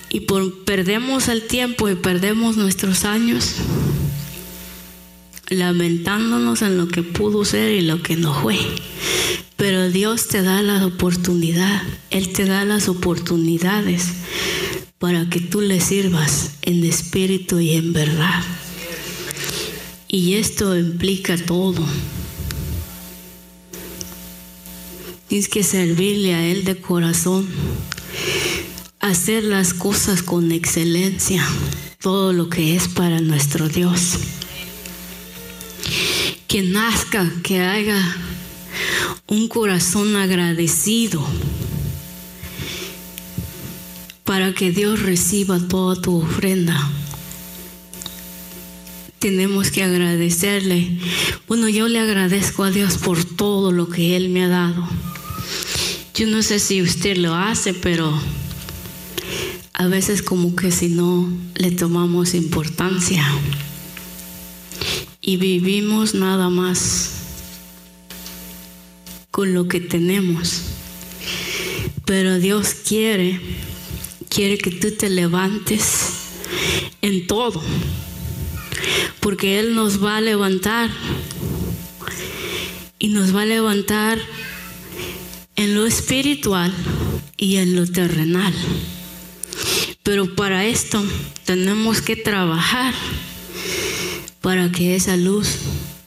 Y 0.08 0.20
por, 0.20 0.64
perdemos 0.64 1.28
el 1.28 1.46
tiempo 1.46 1.90
y 1.90 1.94
perdemos 1.94 2.56
nuestros 2.56 3.04
años 3.04 3.56
lamentándonos 5.50 6.62
en 6.62 6.78
lo 6.78 6.88
que 6.88 7.02
pudo 7.02 7.44
ser 7.44 7.72
y 7.72 7.82
lo 7.82 8.02
que 8.02 8.16
no 8.16 8.32
fue. 8.32 8.58
Pero 9.56 9.90
Dios 9.90 10.28
te 10.28 10.40
da 10.40 10.62
la 10.62 10.86
oportunidad, 10.86 11.82
Él 12.08 12.32
te 12.32 12.46
da 12.46 12.64
las 12.64 12.88
oportunidades 12.88 14.06
para 14.98 15.28
que 15.28 15.40
tú 15.40 15.60
le 15.60 15.82
sirvas 15.82 16.52
en 16.62 16.82
espíritu 16.84 17.60
y 17.60 17.72
en 17.72 17.92
verdad. 17.92 18.42
Y 20.08 20.36
esto 20.36 20.78
implica 20.78 21.36
todo. 21.36 21.84
Tienes 25.32 25.48
que 25.48 25.62
servirle 25.62 26.34
a 26.34 26.44
Él 26.46 26.64
de 26.64 26.76
corazón, 26.76 27.48
hacer 29.00 29.44
las 29.44 29.72
cosas 29.72 30.22
con 30.22 30.52
excelencia, 30.52 31.42
todo 32.02 32.34
lo 32.34 32.50
que 32.50 32.76
es 32.76 32.88
para 32.88 33.18
nuestro 33.22 33.70
Dios. 33.70 34.18
Que 36.48 36.60
nazca, 36.60 37.32
que 37.42 37.62
haga 37.62 38.14
un 39.26 39.48
corazón 39.48 40.16
agradecido 40.16 41.26
para 44.24 44.52
que 44.52 44.70
Dios 44.70 45.00
reciba 45.00 45.58
toda 45.66 45.98
tu 45.98 46.20
ofrenda. 46.20 46.90
Tenemos 49.18 49.70
que 49.70 49.82
agradecerle. 49.82 50.98
Bueno, 51.48 51.70
yo 51.70 51.88
le 51.88 52.00
agradezco 52.00 52.64
a 52.64 52.70
Dios 52.70 52.98
por 52.98 53.24
todo 53.24 53.72
lo 53.72 53.88
que 53.88 54.14
Él 54.14 54.28
me 54.28 54.44
ha 54.44 54.48
dado. 54.48 54.86
Yo 56.14 56.26
no 56.26 56.42
sé 56.42 56.58
si 56.58 56.82
usted 56.82 57.16
lo 57.16 57.34
hace, 57.34 57.72
pero 57.72 58.12
a 59.72 59.86
veces 59.86 60.22
como 60.22 60.54
que 60.54 60.70
si 60.70 60.88
no 60.88 61.26
le 61.54 61.70
tomamos 61.70 62.34
importancia. 62.34 63.26
Y 65.22 65.38
vivimos 65.38 66.14
nada 66.14 66.50
más 66.50 67.12
con 69.30 69.54
lo 69.54 69.68
que 69.68 69.80
tenemos. 69.80 70.60
Pero 72.04 72.38
Dios 72.38 72.74
quiere, 72.86 73.40
quiere 74.28 74.58
que 74.58 74.70
tú 74.70 74.90
te 74.90 75.08
levantes 75.08 76.10
en 77.00 77.26
todo, 77.26 77.62
porque 79.20 79.58
Él 79.58 79.74
nos 79.74 80.04
va 80.04 80.18
a 80.18 80.20
levantar. 80.20 80.90
Y 82.98 83.08
nos 83.08 83.34
va 83.34 83.42
a 83.42 83.46
levantar 83.46 84.20
en 85.56 85.74
lo 85.74 85.86
espiritual 85.86 86.72
y 87.36 87.56
en 87.56 87.76
lo 87.76 87.86
terrenal. 87.86 88.54
Pero 90.02 90.34
para 90.34 90.64
esto 90.64 91.02
tenemos 91.44 92.00
que 92.00 92.16
trabajar 92.16 92.94
para 94.40 94.72
que 94.72 94.96
esa 94.96 95.16
luz 95.16 95.48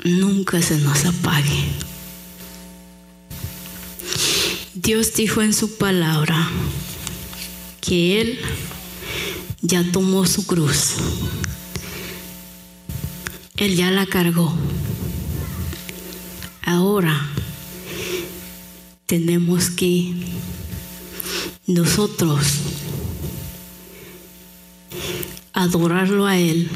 nunca 0.03 0.62
se 0.62 0.77
nos 0.77 1.05
apague. 1.05 1.65
Dios 4.73 5.13
dijo 5.13 5.41
en 5.41 5.53
su 5.53 5.77
palabra 5.77 6.49
que 7.81 8.21
Él 8.21 8.39
ya 9.62 9.84
tomó 9.91 10.25
su 10.25 10.45
cruz. 10.45 10.95
Él 13.55 13.75
ya 13.75 13.89
la 13.89 14.05
cargó. 14.05 14.53
Ahora 16.62 17.35
tenemos 19.05 19.69
que 19.69 20.13
nosotros 21.67 22.45
adorarlo 25.53 26.25
a 26.25 26.37
Él 26.37 26.69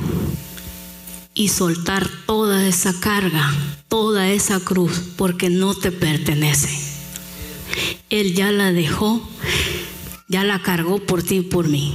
y 1.34 1.50
soltar 1.50 2.10
toda 2.26 2.68
esa 2.68 3.00
carga, 3.00 3.52
toda 3.88 4.30
esa 4.30 4.60
cruz, 4.60 5.02
porque 5.18 5.50
no 5.50 5.74
te 5.74 5.92
pertenece. 5.92 6.70
Él 8.10 8.34
ya 8.36 8.52
la 8.52 8.72
dejó, 8.72 9.28
ya 10.28 10.44
la 10.44 10.62
cargó 10.62 11.00
por 11.00 11.24
ti 11.24 11.38
y 11.38 11.42
por 11.42 11.68
mí. 11.68 11.94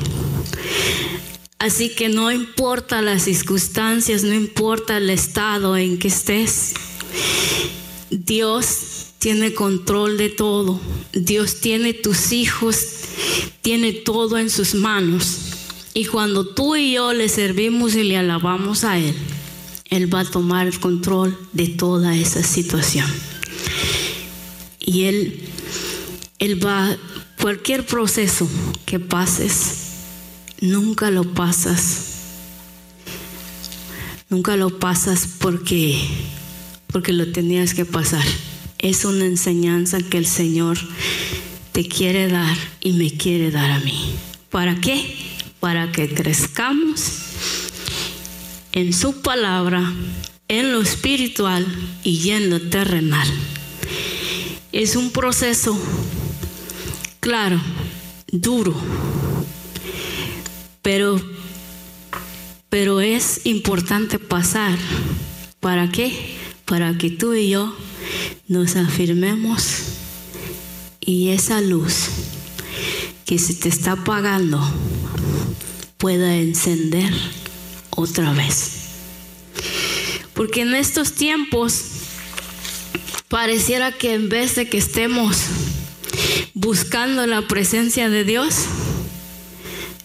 Así 1.59 1.91
que 1.91 2.09
no 2.09 2.31
importa 2.31 3.03
las 3.03 3.23
circunstancias, 3.23 4.23
no 4.25 4.35
importa 4.35 4.99
el 4.99 5.11
estado 5.11 5.77
en 5.77 5.99
que 5.99 6.09
estés, 6.09 6.75
Dios 8.11 8.94
tiene 9.25 9.55
control 9.55 10.19
de 10.19 10.29
todo. 10.29 10.79
Dios 11.15 11.63
tiene 11.63 11.95
tus 11.95 12.31
hijos, 12.33 12.77
tiene 13.63 13.95
todo 13.95 14.37
en 14.37 14.51
sus 14.51 14.75
manos. 14.75 15.39
Y 15.95 16.05
cuando 16.05 16.47
tú 16.47 16.77
y 16.77 16.93
yo 16.93 17.15
le 17.15 17.31
servimos 17.31 17.95
y 17.95 18.03
le 18.03 18.19
alabamos 18.19 18.85
a 18.85 18.99
Él, 18.99 19.15
Él 19.89 20.15
va 20.15 20.21
a 20.21 20.31
tomar 20.31 20.67
el 20.67 20.79
control 20.79 21.39
de 21.55 21.69
toda 21.69 22.15
esa 22.15 22.43
situación. 22.43 23.11
Y 24.79 25.05
Él, 25.05 25.49
Él 26.39 26.63
va, 26.63 26.95
cualquier 27.41 27.87
proceso 27.87 28.47
que 28.85 29.01
pases, 29.01 29.95
nunca 30.61 31.11
lo 31.11 31.33
pasas. 31.33 32.11
Nunca 34.29 34.57
lo 34.57 34.79
pasas 34.79 35.27
porque, 35.39 35.99
porque 36.89 37.15
lo 37.15 37.33
tenías 37.33 37.73
que 37.73 37.87
pasar 37.87 38.27
es 38.85 39.07
una 39.07 39.25
enseñanza 39.25 39.99
que 39.99 40.19
el 40.19 40.27
Señor 40.27 40.77
te 41.73 41.89
quiere 41.89 42.29
dar 42.29 42.55
y 42.83 42.93
me 42.93 43.11
quiere 43.11 43.51
dar 43.51 43.71
a 43.71 43.81
mí. 43.81 44.13
¿Para 44.51 44.79
qué? 44.79 45.17
Para 45.59 45.91
que 45.91 46.13
crezcamos 46.13 47.01
en 48.73 48.93
su 48.93 49.23
palabra, 49.23 49.91
en 50.49 50.73
lo 50.73 50.83
espiritual 50.83 51.67
y 52.03 52.29
en 52.29 52.51
lo 52.51 52.61
terrenal. 52.61 53.27
Es 54.71 54.97
un 54.97 55.11
proceso, 55.13 55.81
claro, 57.21 57.59
duro, 58.33 58.75
pero, 60.83 61.19
pero 62.69 63.01
es 63.01 63.47
importante 63.47 64.19
pasar. 64.19 64.79
¿Para 65.61 65.91
qué? 65.91 66.37
Para 66.67 66.99
que 66.99 67.09
tú 67.09 67.33
y 67.33 67.49
yo 67.49 67.75
nos 68.47 68.77
afirmemos 68.77 69.65
y 71.01 71.31
esa 71.31 71.61
luz 71.61 72.09
que 73.25 73.39
se 73.39 73.55
te 73.55 73.69
está 73.69 73.93
apagando 73.93 74.61
pueda 75.97 76.37
encender 76.37 77.13
otra 77.91 78.33
vez. 78.33 78.73
Porque 80.35 80.63
en 80.63 80.75
estos 80.75 81.13
tiempos 81.13 81.85
pareciera 83.29 83.93
que 83.93 84.15
en 84.15 84.29
vez 84.29 84.57
de 84.57 84.69
que 84.69 84.79
estemos 84.79 85.39
buscando 86.53 87.27
la 87.27 87.49
presencia 87.49 88.11
de 88.11 88.25
Dios, 88.25 88.67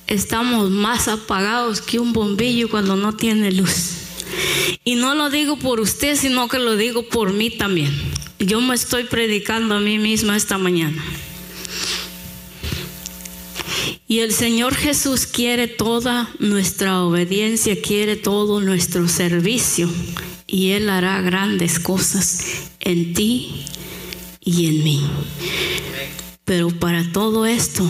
estamos 0.08 0.70
más 0.70 1.08
apagados 1.08 1.82
que 1.82 2.00
un 2.00 2.14
bombillo 2.14 2.70
cuando 2.70 2.96
no 2.96 3.16
tiene 3.16 3.52
luz. 3.52 3.96
Y 4.84 4.96
no 4.96 5.14
lo 5.16 5.30
digo 5.30 5.58
por 5.58 5.80
usted, 5.80 6.16
sino 6.16 6.48
que 6.48 6.60
lo 6.60 6.78
digo 6.78 7.10
por 7.10 7.34
mí 7.34 7.50
también. 7.50 7.92
Yo 8.40 8.62
me 8.62 8.74
estoy 8.74 9.04
predicando 9.04 9.76
a 9.76 9.82
mí 9.82 10.00
misma 10.00 10.38
esta 10.38 10.58
mañana. 10.58 11.04
Y 14.08 14.20
el 14.20 14.34
Señor 14.34 14.76
Jesús 14.76 15.28
quiere 15.28 15.68
toda 15.68 16.30
nuestra 16.40 17.04
obediencia, 17.04 17.80
quiere 17.82 18.16
todo 18.16 18.62
nuestro 18.62 19.10
servicio. 19.10 19.90
Y 20.48 20.72
Él 20.72 20.90
hará 20.90 21.22
grandes 21.22 21.80
cosas 21.80 22.70
en 22.80 23.14
ti 23.14 23.66
y 24.40 24.68
en 24.68 24.84
mí. 24.86 25.06
Pero 26.46 26.70
para 26.70 27.12
todo 27.12 27.46
esto 27.46 27.86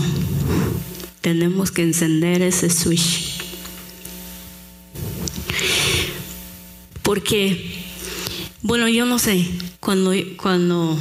tenemos 1.21 1.69
que 1.69 1.83
encender 1.83 2.41
ese 2.41 2.71
switch. 2.71 3.37
Porque, 7.03 7.85
bueno, 8.61 8.89
yo 8.89 9.05
no 9.05 9.19
sé, 9.19 9.47
cuando, 9.79 10.13
cuando 10.37 10.97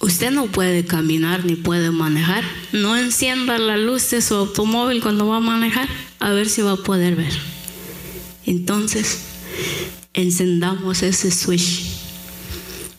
usted 0.00 0.30
no 0.30 0.46
puede 0.46 0.84
caminar 0.84 1.44
ni 1.44 1.56
puede 1.56 1.90
manejar, 1.90 2.44
no 2.72 2.96
encienda 2.96 3.58
la 3.58 3.76
luz 3.76 4.10
de 4.10 4.22
su 4.22 4.34
automóvil 4.34 5.02
cuando 5.02 5.26
va 5.26 5.38
a 5.38 5.40
manejar, 5.40 5.88
a 6.20 6.30
ver 6.30 6.48
si 6.48 6.62
va 6.62 6.72
a 6.72 6.76
poder 6.76 7.16
ver. 7.16 7.32
Entonces, 8.46 9.20
encendamos 10.12 11.02
ese 11.02 11.30
switch 11.30 11.86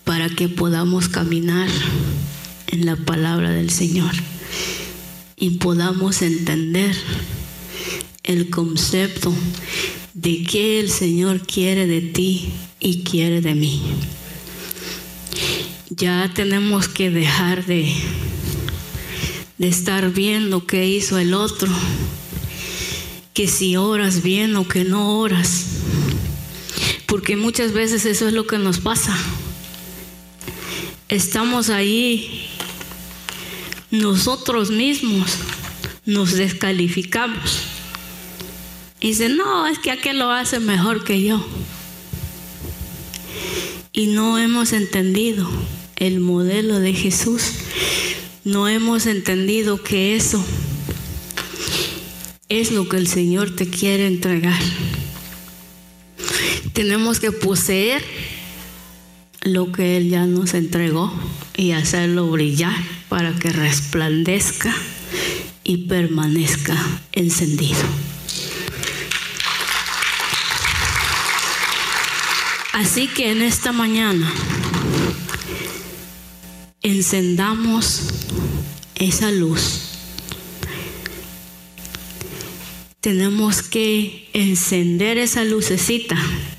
para 0.03 0.29
que 0.29 0.49
podamos 0.49 1.07
caminar 1.09 1.69
en 2.67 2.85
la 2.85 2.95
palabra 2.95 3.51
del 3.51 3.69
Señor 3.69 4.11
y 5.37 5.51
podamos 5.51 6.21
entender 6.21 6.95
el 8.23 8.49
concepto 8.49 9.33
de 10.13 10.43
qué 10.43 10.79
el 10.79 10.89
Señor 10.89 11.45
quiere 11.45 11.87
de 11.87 12.01
ti 12.01 12.51
y 12.79 13.03
quiere 13.03 13.41
de 13.41 13.55
mí. 13.55 13.81
Ya 15.89 16.31
tenemos 16.33 16.87
que 16.87 17.09
dejar 17.09 17.65
de, 17.65 17.93
de 19.57 19.67
estar 19.67 20.11
viendo 20.11 20.65
qué 20.65 20.87
hizo 20.87 21.17
el 21.17 21.33
otro, 21.33 21.71
que 23.33 23.47
si 23.47 23.75
oras 23.75 24.23
bien 24.23 24.55
o 24.55 24.67
que 24.67 24.83
no 24.83 25.19
oras. 25.19 25.65
Porque 27.05 27.35
muchas 27.35 27.71
veces 27.71 28.05
eso 28.05 28.27
es 28.27 28.33
lo 28.33 28.47
que 28.47 28.57
nos 28.57 28.79
pasa. 28.79 29.17
Estamos 31.07 31.69
ahí 31.69 32.49
nosotros 33.91 34.71
mismos 34.71 35.37
nos 36.05 36.33
descalificamos. 36.33 37.61
Y 38.99 39.09
dice, 39.09 39.29
no, 39.29 39.67
es 39.67 39.79
que 39.79 39.91
aquel 39.91 40.19
lo 40.19 40.31
hace 40.31 40.59
mejor 40.59 41.03
que 41.03 41.23
yo. 41.23 41.45
Y 43.97 44.07
no 44.07 44.37
hemos 44.37 44.73
entendido 44.73 45.49
el 45.95 46.19
modelo 46.19 46.81
de 46.81 46.93
Jesús. 46.93 47.43
No 48.43 48.67
hemos 48.67 49.05
entendido 49.05 49.81
que 49.81 50.17
eso 50.17 50.43
es 52.49 52.73
lo 52.73 52.89
que 52.89 52.97
el 52.97 53.07
Señor 53.07 53.55
te 53.55 53.69
quiere 53.69 54.05
entregar. 54.05 54.59
Tenemos 56.73 57.21
que 57.21 57.31
poseer 57.31 58.03
lo 59.43 59.71
que 59.71 59.95
Él 59.95 60.09
ya 60.09 60.25
nos 60.25 60.55
entregó 60.55 61.13
y 61.55 61.71
hacerlo 61.71 62.29
brillar 62.29 62.75
para 63.07 63.33
que 63.33 63.49
resplandezca 63.49 64.75
y 65.63 65.87
permanezca 65.87 66.75
encendido. 67.13 67.79
Así 72.75 73.07
que 73.07 73.31
en 73.31 73.41
esta 73.41 73.71
mañana 73.71 74.29
encendamos 76.81 78.01
esa 78.95 79.31
luz. 79.31 79.91
Tenemos 82.99 83.63
que 83.63 84.29
encender 84.33 85.17
esa 85.17 85.45
lucecita 85.45 86.17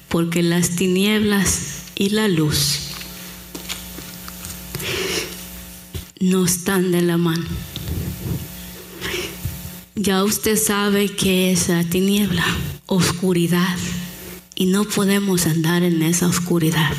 porque 0.08 0.42
las 0.42 0.70
tinieblas 0.70 1.82
y 1.96 2.08
la 2.08 2.28
luz 2.28 2.78
no 6.18 6.46
están 6.46 6.92
de 6.92 7.02
la 7.02 7.18
mano. 7.18 7.44
Ya 9.94 10.24
usted 10.24 10.56
sabe 10.56 11.10
que 11.14 11.52
es 11.52 11.68
la 11.68 11.84
tiniebla, 11.84 12.46
oscuridad, 12.86 13.76
y 14.56 14.64
no 14.66 14.84
podemos 14.84 15.46
andar 15.46 15.82
en 15.82 16.02
esa 16.02 16.26
oscuridad. 16.26 16.90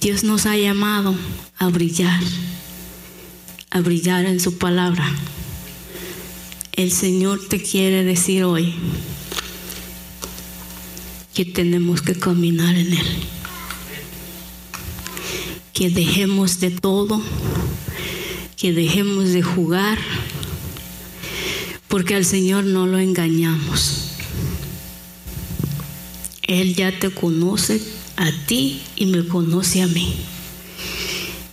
Dios 0.00 0.24
nos 0.24 0.44
ha 0.44 0.56
llamado 0.56 1.14
a 1.56 1.68
brillar, 1.68 2.20
a 3.70 3.80
brillar 3.80 4.26
en 4.26 4.40
su 4.40 4.58
palabra. 4.58 5.08
El 6.72 6.90
Señor 6.92 7.40
te 7.48 7.62
quiere 7.62 8.04
decir 8.04 8.44
hoy 8.44 8.74
que 11.32 11.44
tenemos 11.44 12.02
que 12.02 12.14
caminar 12.14 12.76
en 12.76 12.92
Él. 12.92 13.06
Que 15.72 15.90
dejemos 15.90 16.58
de 16.60 16.70
todo, 16.70 17.22
que 18.56 18.72
dejemos 18.72 19.28
de 19.28 19.42
jugar, 19.42 19.98
porque 21.88 22.14
al 22.14 22.24
Señor 22.24 22.64
no 22.64 22.86
lo 22.86 22.98
engañamos. 22.98 24.05
Él 26.46 26.74
ya 26.74 26.96
te 26.96 27.10
conoce 27.10 27.80
a 28.16 28.30
ti 28.46 28.80
y 28.94 29.06
me 29.06 29.26
conoce 29.26 29.82
a 29.82 29.86
mí. 29.88 30.14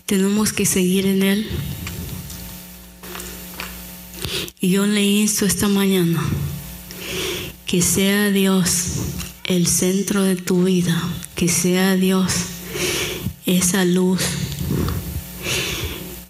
Tenemos 0.05 0.53
que 0.53 0.65
seguir 0.65 1.07
en 1.07 1.23
Él. 1.23 1.47
Y 4.59 4.69
yo 4.69 4.85
le 4.85 5.03
insto 5.03 5.45
esta 5.45 5.67
mañana 5.67 6.23
que 7.65 7.81
sea 7.81 8.29
Dios 8.29 8.85
el 9.45 9.67
centro 9.67 10.23
de 10.23 10.35
tu 10.35 10.63
vida, 10.65 11.01
que 11.35 11.49
sea 11.49 11.95
Dios 11.95 12.31
esa 13.45 13.83
luz, 13.83 14.21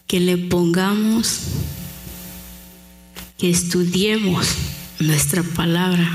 que 0.08 0.20
le 0.20 0.38
pongamos, 0.38 1.40
que 3.38 3.50
estudiemos 3.50 4.48
nuestra 5.00 5.44
palabra 5.44 6.10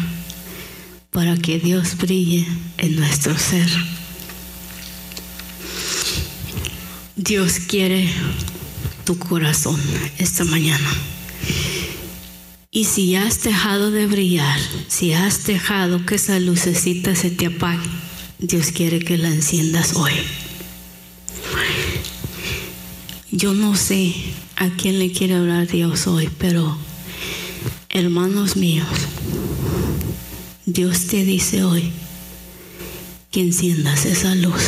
para 1.11 1.37
que 1.37 1.59
Dios 1.59 1.97
brille 1.97 2.47
en 2.77 2.97
nuestro 2.97 3.37
ser. 3.39 3.69
Dios 7.17 7.59
quiere 7.61 8.09
tu 9.05 9.19
corazón 9.19 9.81
esta 10.19 10.45
mañana. 10.45 10.89
Y 12.71 12.85
si 12.85 13.17
has 13.17 13.43
dejado 13.43 13.91
de 13.91 14.07
brillar, 14.07 14.59
si 14.89 15.15
has 15.15 15.45
dejado 15.45 16.05
que 16.05 16.17
esa 16.17 16.39
lucecita 16.39 17.17
se 17.17 17.31
te 17.31 17.47
apague, 17.47 17.89
Dios 18.39 18.71
quiere 18.71 19.01
que 19.01 19.19
la 19.19 19.29
enciendas 19.29 19.95
hoy. 19.97 20.13
Yo 23.31 23.55
no 23.55 23.77
sé 23.77 24.15
a 24.57 24.69
quién 24.71 24.99
le 24.99 25.11
quiere 25.11 25.35
hablar 25.35 25.67
Dios 25.67 26.07
hoy, 26.07 26.29
pero 26.39 26.77
hermanos 27.89 28.57
míos, 28.57 28.89
Dios 30.71 31.07
te 31.07 31.25
dice 31.25 31.65
hoy 31.65 31.91
que 33.31 33.41
enciendas 33.41 34.05
esa 34.05 34.35
luz. 34.35 34.61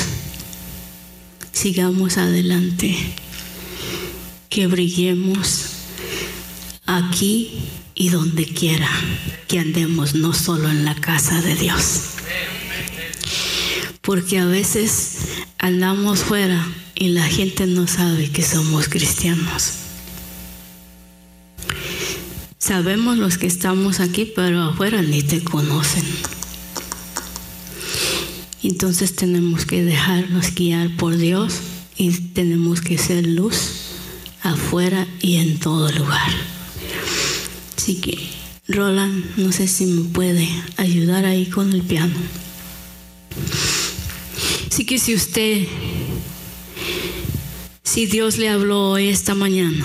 Sigamos 1.52 2.16
adelante, 2.16 2.96
que 4.48 4.66
brillemos 4.66 5.66
aquí 6.86 7.50
y 7.94 8.08
donde 8.08 8.46
quiera 8.46 8.88
que 9.46 9.58
andemos, 9.58 10.14
no 10.14 10.32
solo 10.32 10.70
en 10.70 10.86
la 10.86 10.94
casa 10.94 11.42
de 11.42 11.54
Dios. 11.54 12.04
Porque 14.00 14.38
a 14.38 14.46
veces 14.46 15.18
andamos 15.58 16.20
fuera 16.20 16.66
y 16.94 17.08
la 17.08 17.24
gente 17.24 17.66
no 17.66 17.86
sabe 17.86 18.30
que 18.30 18.42
somos 18.42 18.88
cristianos. 18.88 19.79
Sabemos 22.60 23.16
los 23.16 23.38
que 23.38 23.46
estamos 23.46 24.00
aquí, 24.00 24.30
pero 24.36 24.60
afuera 24.62 25.00
ni 25.00 25.22
te 25.22 25.42
conocen. 25.42 26.04
Entonces 28.62 29.16
tenemos 29.16 29.64
que 29.64 29.82
dejarnos 29.82 30.54
guiar 30.54 30.94
por 30.96 31.16
Dios 31.16 31.54
y 31.96 32.10
tenemos 32.10 32.82
que 32.82 32.98
ser 32.98 33.26
luz 33.26 33.56
afuera 34.42 35.08
y 35.22 35.36
en 35.36 35.58
todo 35.58 35.90
lugar. 35.90 36.30
Así 37.78 37.94
que, 37.94 38.18
Roland, 38.68 39.24
no 39.38 39.52
sé 39.52 39.66
si 39.66 39.86
me 39.86 40.04
puede 40.10 40.46
ayudar 40.76 41.24
ahí 41.24 41.46
con 41.46 41.72
el 41.72 41.80
piano. 41.80 42.14
Así 44.70 44.84
que 44.84 44.98
si 44.98 45.14
usted, 45.14 45.66
si 47.82 48.04
Dios 48.04 48.36
le 48.36 48.50
habló 48.50 48.90
hoy 48.90 49.08
esta 49.08 49.34
mañana 49.34 49.82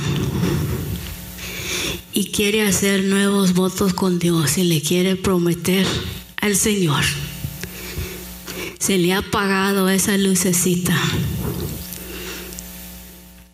y 2.16 2.32
quiere 2.32 2.66
hacer 2.66 3.04
nuevos 3.04 3.54
votos 3.54 3.94
con 3.94 4.20
Dios 4.20 4.58
y 4.58 4.64
le 4.64 4.82
quiere 4.82 5.18
prometer 5.18 5.86
al 6.38 6.56
Señor, 6.56 7.04
se 8.80 8.98
le 8.98 9.14
ha 9.14 9.18
apagado 9.18 9.90
esa 9.90 10.18
lucecita. 10.18 10.98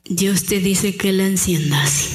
Dios 0.06 0.44
te 0.44 0.60
dice 0.60 0.96
que 0.96 1.12
la 1.12 1.26
enciendas. 1.26 2.10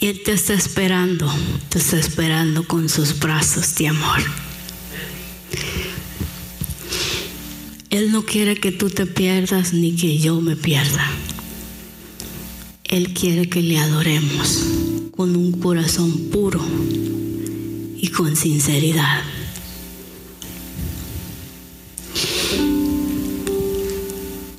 Él 0.00 0.20
te 0.24 0.32
está 0.32 0.54
esperando, 0.54 1.32
te 1.68 1.78
está 1.78 1.96
esperando 1.96 2.66
con 2.66 2.88
sus 2.88 3.18
brazos 3.20 3.76
de 3.76 3.88
amor. 3.88 4.20
Él 7.90 8.10
no 8.10 8.24
quiere 8.24 8.56
que 8.56 8.72
tú 8.72 8.90
te 8.90 9.06
pierdas 9.06 9.72
ni 9.72 9.94
que 9.94 10.18
yo 10.18 10.40
me 10.40 10.56
pierda. 10.56 11.08
Él 12.88 13.12
quiere 13.14 13.48
que 13.48 13.62
le 13.62 13.78
adoremos 13.78 14.64
con 15.16 15.34
un 15.36 15.52
corazón 15.52 16.12
puro 16.30 16.60
y 17.96 18.08
con 18.08 18.36
sinceridad. 18.36 19.22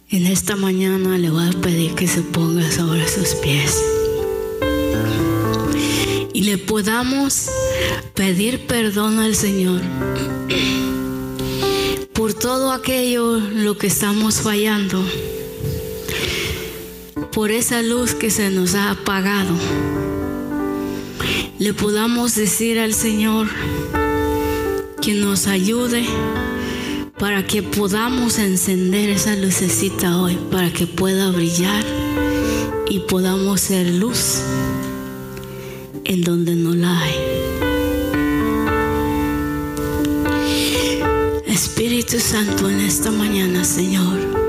En 0.10 0.26
esta 0.26 0.56
mañana 0.56 1.18
le 1.18 1.30
voy 1.30 1.48
a 1.48 1.62
pedir 1.62 1.94
que 1.94 2.08
se 2.08 2.22
ponga 2.22 2.70
sobre 2.72 3.08
sus 3.08 3.36
pies 3.36 3.82
y 6.34 6.44
le 6.44 6.58
podamos 6.58 7.50
pedir 8.14 8.68
perdón 8.68 9.20
al 9.20 9.36
Señor 9.36 9.82
por 12.14 12.34
todo 12.34 12.72
aquello 12.72 13.38
lo 13.38 13.78
que 13.78 13.88
estamos 13.88 14.42
fallando, 14.42 15.06
por 17.38 17.52
esa 17.52 17.84
luz 17.84 18.16
que 18.16 18.32
se 18.32 18.50
nos 18.50 18.74
ha 18.74 18.90
apagado. 18.90 19.54
Le 21.60 21.72
podamos 21.72 22.34
decir 22.34 22.80
al 22.80 22.96
Señor 22.96 23.48
que 25.04 25.14
nos 25.14 25.46
ayude 25.46 26.04
para 27.20 27.46
que 27.46 27.62
podamos 27.62 28.40
encender 28.40 29.12
esa 29.12 29.36
lucecita 29.36 30.20
hoy, 30.20 30.36
para 30.50 30.74
que 30.74 30.88
pueda 30.88 31.30
brillar 31.30 31.86
y 32.90 33.02
podamos 33.02 33.62
ser 33.62 33.86
luz 33.86 34.42
en 36.06 36.24
donde 36.24 36.56
no 36.56 36.74
la 36.74 37.00
hay. 37.00 37.16
Espíritu 41.46 42.20
Santo 42.20 42.68
en 42.68 42.80
esta 42.80 43.12
mañana, 43.12 43.64
Señor. 43.64 44.47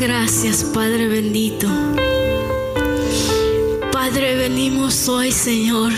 Gracias, 0.00 0.64
Padre 0.64 1.08
bendito. 1.08 1.68
Padre, 3.92 4.34
venimos 4.34 5.06
hoy, 5.10 5.30
Señor. 5.30 5.92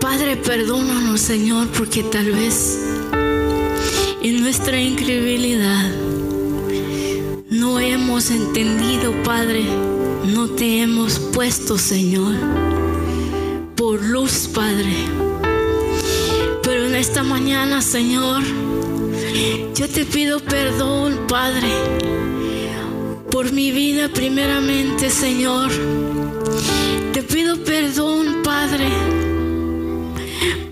Padre, 0.00 0.38
perdónanos, 0.38 1.20
Señor, 1.20 1.68
porque 1.76 2.02
tal 2.02 2.32
vez 2.32 2.78
en 4.22 4.40
nuestra 4.40 4.80
incredulidad 4.80 5.90
no 7.50 7.78
hemos 7.78 8.30
entendido, 8.30 9.12
Padre, 9.22 9.66
no 10.24 10.48
te 10.48 10.80
hemos 10.80 11.18
puesto, 11.18 11.76
Señor, 11.76 12.34
por 13.76 14.02
luz, 14.02 14.48
Padre. 14.54 14.94
Pero 16.62 16.86
en 16.86 16.94
esta 16.94 17.22
mañana, 17.22 17.82
Señor, 17.82 18.42
yo 19.74 19.88
te 19.88 20.04
pido 20.04 20.38
perdón, 20.38 21.26
Padre, 21.26 21.68
por 23.32 23.50
mi 23.52 23.72
vida 23.72 24.08
primeramente, 24.08 25.10
Señor. 25.10 25.70
Te 27.12 27.22
pido 27.22 27.56
perdón, 27.64 28.42
Padre, 28.44 28.88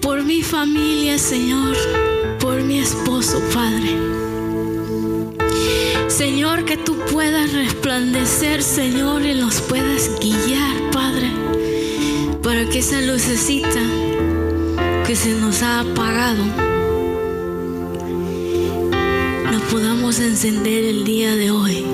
por 0.01 0.22
mi 0.22 0.42
familia, 0.42 1.18
Señor, 1.18 1.77
por 2.38 2.62
mi 2.62 2.79
esposo, 2.79 3.42
Padre. 3.53 3.98
Señor, 6.09 6.64
que 6.64 6.77
tú 6.77 6.96
puedas 7.11 7.53
resplandecer, 7.53 8.62
Señor, 8.62 9.27
y 9.27 9.35
nos 9.35 9.61
puedas 9.62 10.09
guiar, 10.20 10.90
Padre, 10.92 11.33
para 12.42 12.68
que 12.68 12.79
esa 12.79 13.01
lucecita 13.01 13.83
que 15.05 15.16
se 15.16 15.35
nos 15.35 15.62
ha 15.62 15.81
apagado 15.81 16.72
podamos 19.73 20.21
encender 20.21 20.85
el 20.85 21.03
día 21.03 21.35
de 21.35 21.51
hoy. 21.51 21.87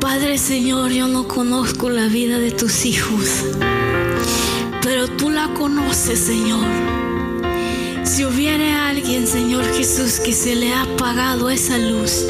Padre 0.00 0.38
Señor, 0.38 0.90
yo 0.90 1.06
no 1.06 1.28
conozco 1.28 1.88
la 1.88 2.08
vida 2.08 2.40
de 2.40 2.50
tus 2.50 2.84
hijos, 2.84 3.44
pero 4.82 5.06
tú 5.06 5.30
la 5.30 5.54
conoces, 5.54 6.18
Señor. 6.18 6.66
Si 8.02 8.24
hubiera 8.24 8.88
alguien, 8.88 9.28
Señor 9.28 9.64
Jesús, 9.72 10.18
que 10.18 10.32
se 10.32 10.56
le 10.56 10.72
ha 10.72 10.82
apagado 10.82 11.48
esa 11.48 11.78
luz, 11.78 12.26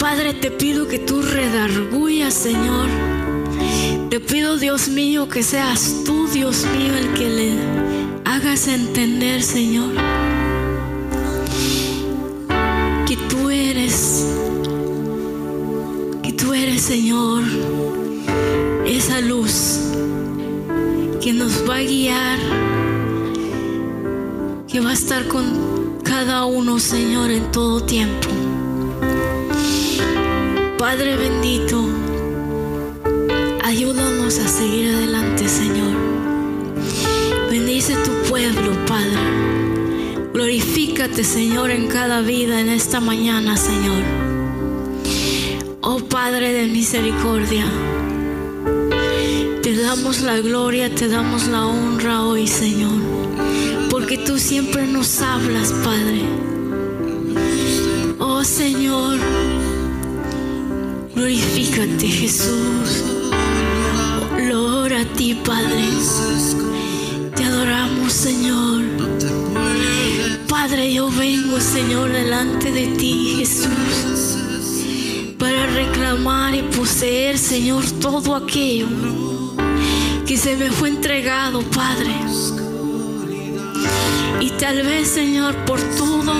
Padre, 0.00 0.34
te 0.34 0.50
pido 0.50 0.88
que 0.88 0.98
tú 0.98 1.22
redargullas, 1.22 2.34
Señor. 2.34 2.88
Te 4.10 4.18
pido, 4.18 4.56
Dios 4.56 4.88
mío, 4.88 5.28
que 5.28 5.44
seas 5.44 6.02
tú, 6.04 6.26
Dios 6.26 6.66
mío, 6.76 6.92
el 6.96 7.12
que 7.14 7.28
le 7.30 7.52
hagas 8.24 8.66
entender, 8.66 9.44
Señor, 9.44 9.92
Señor, 16.90 17.44
esa 18.84 19.20
luz 19.20 19.78
que 21.20 21.32
nos 21.32 21.62
va 21.64 21.76
a 21.76 21.82
guiar 21.82 22.36
que 24.66 24.80
va 24.80 24.90
a 24.90 24.94
estar 24.94 25.28
con 25.28 25.98
cada 26.02 26.46
uno, 26.46 26.80
Señor, 26.80 27.30
en 27.30 27.48
todo 27.52 27.80
tiempo. 27.84 28.26
Padre 30.78 31.16
bendito, 31.16 31.80
ayúdanos 33.62 34.40
a 34.40 34.48
seguir 34.48 34.92
adelante, 34.92 35.48
Señor. 35.48 35.94
Bendice 37.48 37.94
tu 37.98 38.10
pueblo, 38.28 38.72
Padre. 38.86 40.26
Glorifícate, 40.34 41.22
Señor, 41.22 41.70
en 41.70 41.86
cada 41.86 42.20
vida 42.20 42.60
en 42.60 42.68
esta 42.68 42.98
mañana, 42.98 43.56
Señor. 43.56 44.29
Oh 45.82 45.98
Padre 46.00 46.52
de 46.52 46.66
misericordia, 46.66 47.64
te 49.62 49.76
damos 49.76 50.20
la 50.20 50.38
gloria, 50.40 50.94
te 50.94 51.08
damos 51.08 51.46
la 51.48 51.66
honra 51.66 52.22
hoy, 52.22 52.46
Señor 52.46 53.20
porque 53.90 54.16
tú 54.16 54.38
siempre 54.38 54.86
nos 54.86 55.20
hablas, 55.20 55.72
Padre. 55.84 56.22
Oh 58.18 58.42
Señor, 58.42 59.18
glorifícate, 61.14 62.06
Jesús. 62.08 63.04
Gloria 64.36 65.00
a 65.00 65.04
ti, 65.16 65.34
Padre. 65.44 65.84
Te 67.36 67.44
adoramos, 67.44 68.12
Señor. 68.12 68.84
Padre, 70.48 70.92
yo 70.94 71.10
vengo, 71.10 71.60
Señor, 71.60 72.10
delante 72.10 72.70
de 72.70 72.86
ti, 72.96 73.36
Jesús, 73.38 74.29
reclamar 76.10 76.54
y 76.56 76.62
poseer, 76.62 77.38
Señor, 77.38 77.84
todo 78.00 78.34
aquello 78.34 78.88
que 80.26 80.36
se 80.36 80.56
me 80.56 80.68
fue 80.70 80.88
entregado, 80.88 81.62
Padre. 81.62 82.10
Y 84.40 84.50
tal 84.50 84.82
vez, 84.82 85.08
Señor, 85.08 85.54
por 85.66 85.78
toda 85.96 86.34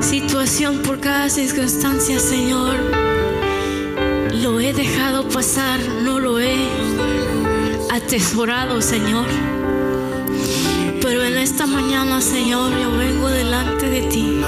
situación, 0.00 0.78
por 0.78 1.00
cada 1.00 1.28
circunstancia, 1.28 2.20
Señor, 2.20 2.76
lo 4.42 4.60
he 4.60 4.72
dejado 4.72 5.28
pasar, 5.28 5.80
no 6.02 6.20
lo 6.20 6.38
he 6.38 6.68
atesorado, 7.90 8.80
Señor. 8.80 9.26
Pero 11.02 11.24
en 11.24 11.36
esta 11.36 11.66
mañana, 11.66 12.20
Señor, 12.20 12.70
yo 12.80 12.96
vengo 12.96 13.28
delante 13.28 13.90
de 13.90 14.02
ti. 14.02 14.40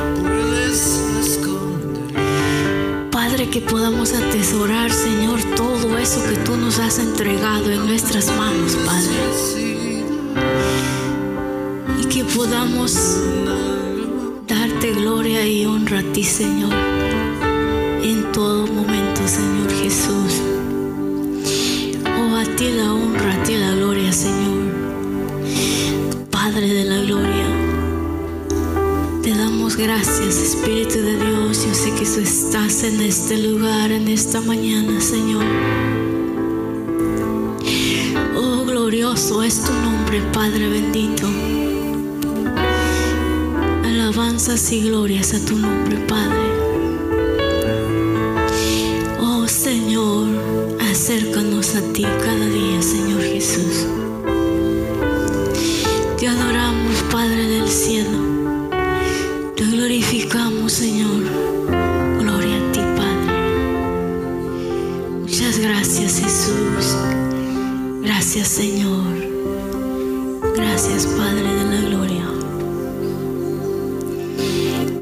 Padre, 3.37 3.51
que 3.51 3.61
podamos 3.61 4.14
atesorar, 4.14 4.90
Señor, 4.90 5.38
todo 5.57 5.99
eso 5.99 6.25
que 6.27 6.37
tú 6.37 6.57
nos 6.57 6.79
has 6.79 6.99
entregado 6.99 7.70
en 7.70 7.87
nuestras 7.87 8.35
manos, 8.35 8.75
Padre 8.87 9.14
que 12.09 12.25
podamos 12.25 12.96
darte 14.49 14.92
gloria 14.92 15.46
y 15.46 15.66
honra 15.66 15.99
a 15.99 16.12
ti, 16.14 16.25
Señor, 16.25 16.72
en 18.03 18.33
todo 18.33 18.66
momento, 18.68 19.20
Señor 19.29 19.70
Jesús. 19.83 20.40
Oh, 22.18 22.37
a 22.37 22.44
ti 22.57 22.70
la 22.70 22.94
honra, 22.94 23.35
a 23.35 23.42
ti 23.42 23.55
la 23.59 23.72
gloria, 23.72 24.12
Señor. 24.12 24.72
Padre 26.31 26.68
de 26.68 26.85
la 26.85 27.03
gloria, 27.03 27.49
te 29.22 29.29
damos 29.35 29.77
gracias, 29.77 30.37
Espíritu 30.38 31.03
de 31.03 31.16
Dios. 31.18 31.36
Yo 31.66 31.74
sé 31.74 31.90
que 31.92 32.05
tú 32.05 32.20
estás 32.20 32.85
en 32.85 33.00
este 33.00 33.37
lugar, 33.38 33.90
en 33.90 34.09
esta 34.09 34.40
mañana, 34.40 35.00
Señor. 35.00 35.44
Oh, 38.37 38.64
glorioso 38.64 39.42
es 39.42 39.62
tu 39.62 39.72
nombre, 39.72 40.22
Padre 40.33 40.68
bendito 40.68 41.26
alabanzas 44.07 44.72
y 44.72 44.83
glorias 44.83 45.35
a 45.35 45.44
tu 45.44 45.57
nombre, 45.57 45.96
Padre. 46.07 46.38
Oh 49.20 49.46
Señor, 49.48 50.29
acércanos 50.90 51.74
a 51.74 51.83
ti 51.92 52.02
cada 52.02 52.46
día, 52.46 52.55
Gracias, 65.58 66.20
Jesús. 66.20 66.96
Gracias, 68.02 68.48
Señor. 68.48 69.14
Gracias, 70.54 71.07
Padre 71.07 71.42
de 71.42 71.64
la 71.64 71.80
gloria. 71.88 72.24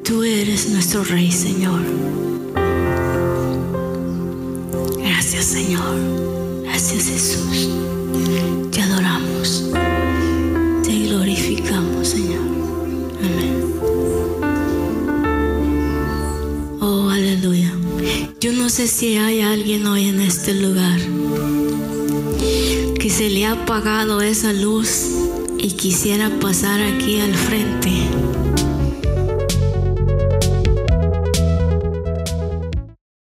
Tú 0.04 0.22
eres 0.22 0.68
nuestro 0.70 1.02
Rey, 1.04 1.32
Señor. 1.32 1.80
Gracias, 4.98 5.44
Señor. 5.44 5.96
Gracias, 6.62 7.04
Jesús. 7.04 7.68
Te 8.70 8.82
adoramos. 8.82 9.64
Te 10.84 10.98
glorificamos, 11.06 12.08
Señor. 12.08 12.46
Amén. 13.18 13.74
Oh, 16.80 17.08
aleluya. 17.10 17.72
Yo 18.40 18.52
no 18.52 18.68
sé 18.68 18.86
si 18.86 19.16
hay 19.16 19.40
alguien 19.40 19.86
hoy 19.86 20.08
en 20.08 20.20
este 20.44 20.60
lugar 20.60 20.98
que 23.00 23.08
se 23.08 23.30
le 23.30 23.46
ha 23.46 23.52
apagado 23.52 24.20
esa 24.20 24.52
luz 24.52 25.08
y 25.58 25.68
quisiera 25.72 26.28
pasar 26.38 26.82
aquí 26.82 27.18
al 27.18 27.32
frente. 27.32 27.90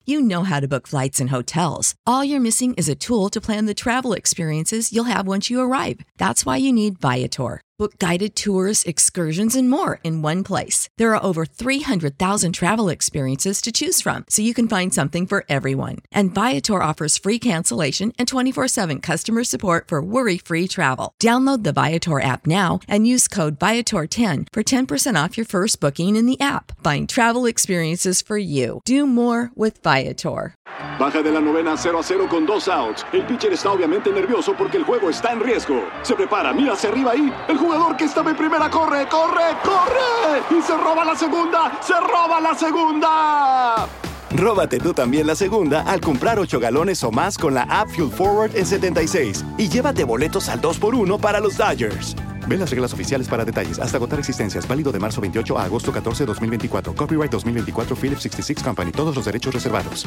You 0.07 0.23
know 0.23 0.43
how 0.43 0.59
to 0.61 0.67
book 0.67 0.87
flights 0.87 1.21
and 1.21 1.29
hotels. 1.29 1.95
All 2.07 2.25
you're 2.25 2.41
missing 2.41 2.73
is 2.79 2.89
a 2.89 2.95
tool 2.95 3.29
to 3.31 3.43
plan 3.43 3.67
the 3.67 3.75
travel 3.75 4.15
experiences 4.15 4.91
you'll 4.91 5.05
have 5.05 5.27
once 5.27 5.51
you 5.51 5.61
arrive. 5.61 5.99
That's 6.17 6.47
why 6.47 6.57
you 6.57 6.73
need 6.73 6.99
Viator. 6.99 7.61
Book 7.83 7.99
guided 7.99 8.37
tours, 8.37 8.85
excursions, 8.85 9.57
and 9.57 9.69
more 9.69 9.99
in 10.05 10.23
one 10.23 10.45
place. 10.45 10.89
There 10.99 11.17
are 11.17 11.25
over 11.25 11.45
300,000 11.45 12.53
travel 12.53 12.89
experiences 12.89 13.61
to 13.61 13.73
choose 13.73 14.01
from, 14.01 14.25
so 14.29 14.41
you 14.41 14.55
can 14.55 14.69
find 14.69 14.95
something 14.95 15.27
for 15.27 15.45
everyone. 15.49 15.97
And 16.13 16.33
Viator 16.33 16.81
offers 16.81 17.19
free 17.19 17.41
cancellation 17.41 18.13
and 18.21 18.29
24 18.29 18.69
7 18.69 19.01
customer 19.01 19.43
support 19.43 19.89
for 19.89 20.01
worry 20.01 20.39
free 20.39 20.69
travel. 20.69 21.13
Download 21.21 21.65
the 21.65 21.73
Viator 21.73 22.21
app 22.21 22.47
now 22.47 22.79
and 22.87 23.05
use 23.05 23.27
code 23.27 23.59
Viator10 23.59 24.47
for 24.53 24.63
10% 24.63 25.25
off 25.25 25.37
your 25.37 25.47
first 25.47 25.81
booking 25.81 26.15
in 26.15 26.27
the 26.27 26.41
app. 26.41 26.71
Find 26.85 27.09
travel 27.09 27.47
experiences 27.47 28.23
for 28.23 28.39
you. 28.39 28.81
Do 28.85 29.09
more 29.09 29.51
with 29.57 29.83
Viator. 29.83 30.55
Baja 30.99 31.23
de 31.23 31.33
la 31.33 31.41
novena 31.41 31.77
0 31.77 31.99
a 31.99 32.03
0 32.03 32.29
con 32.31 32.47
dos 32.47 32.69
outs. 32.69 33.05
El 33.13 33.27
pitcher 33.27 33.53
está 33.53 33.73
obviamente 33.73 34.13
nervioso 34.13 34.55
porque 34.57 34.77
el 34.77 34.85
juego 34.85 35.11
está 35.11 35.33
en 35.33 35.41
riesgo. 35.41 35.89
Se 36.03 36.15
prepara, 36.15 36.53
mira 36.53 36.75
hacia 36.75 36.91
arriba 36.91 37.13
ahí. 37.13 37.33
El 37.49 37.59
jugador 37.59 37.72
que 37.97 38.05
estaba 38.05 38.31
en 38.31 38.37
primera 38.37 38.71
corre, 38.71 39.09
corre, 39.09 39.57
corre. 39.63 40.59
Y 40.59 40.63
se 40.63 40.77
roba 40.77 41.05
la 41.05 41.17
segunda, 41.17 41.79
se 41.81 41.95
roba 41.95 42.41
la 42.41 42.55
segunda. 42.55 43.89
Róbate 44.31 44.79
tú 44.79 44.95
también 44.95 45.27
la 45.27 45.35
segunda 45.35 45.83
al 45.83 46.01
comprar 46.01 46.39
8 46.39 46.59
galones 46.59 47.03
o 47.05 47.11
más 47.11 47.37
con 47.37 47.55
la 47.55 47.63
app 47.65 47.89
Fuel 47.89 48.11
Forward 48.11 48.57
en 48.57 48.65
76 48.65 49.45
y 49.59 49.69
llévate 49.69 50.05
boletos 50.05 50.49
al 50.49 50.61
2x1 50.61 51.21
para 51.21 51.41
los 51.41 51.57
Dodgers. 51.57 52.17
Ve 52.47 52.57
las 52.57 52.71
reglas 52.71 52.93
oficiales 52.93 53.29
para 53.29 53.45
detalles. 53.45 53.79
Hasta 53.79 53.99
agotar 53.99 54.19
existencias. 54.19 54.67
Válido 54.67 54.91
de 54.91 54.99
marzo 54.99 55.21
28 55.21 55.59
a 55.59 55.65
agosto 55.65 55.93
14, 55.93 56.25
2024. 56.25 56.95
Copyright 56.95 57.31
2024 57.31 57.97
Philips 57.97 58.23
66 58.23 58.63
Company. 58.63 58.93
Todos 58.93 59.15
los 59.15 59.25
derechos 59.25 59.55
reservados. 59.55 60.07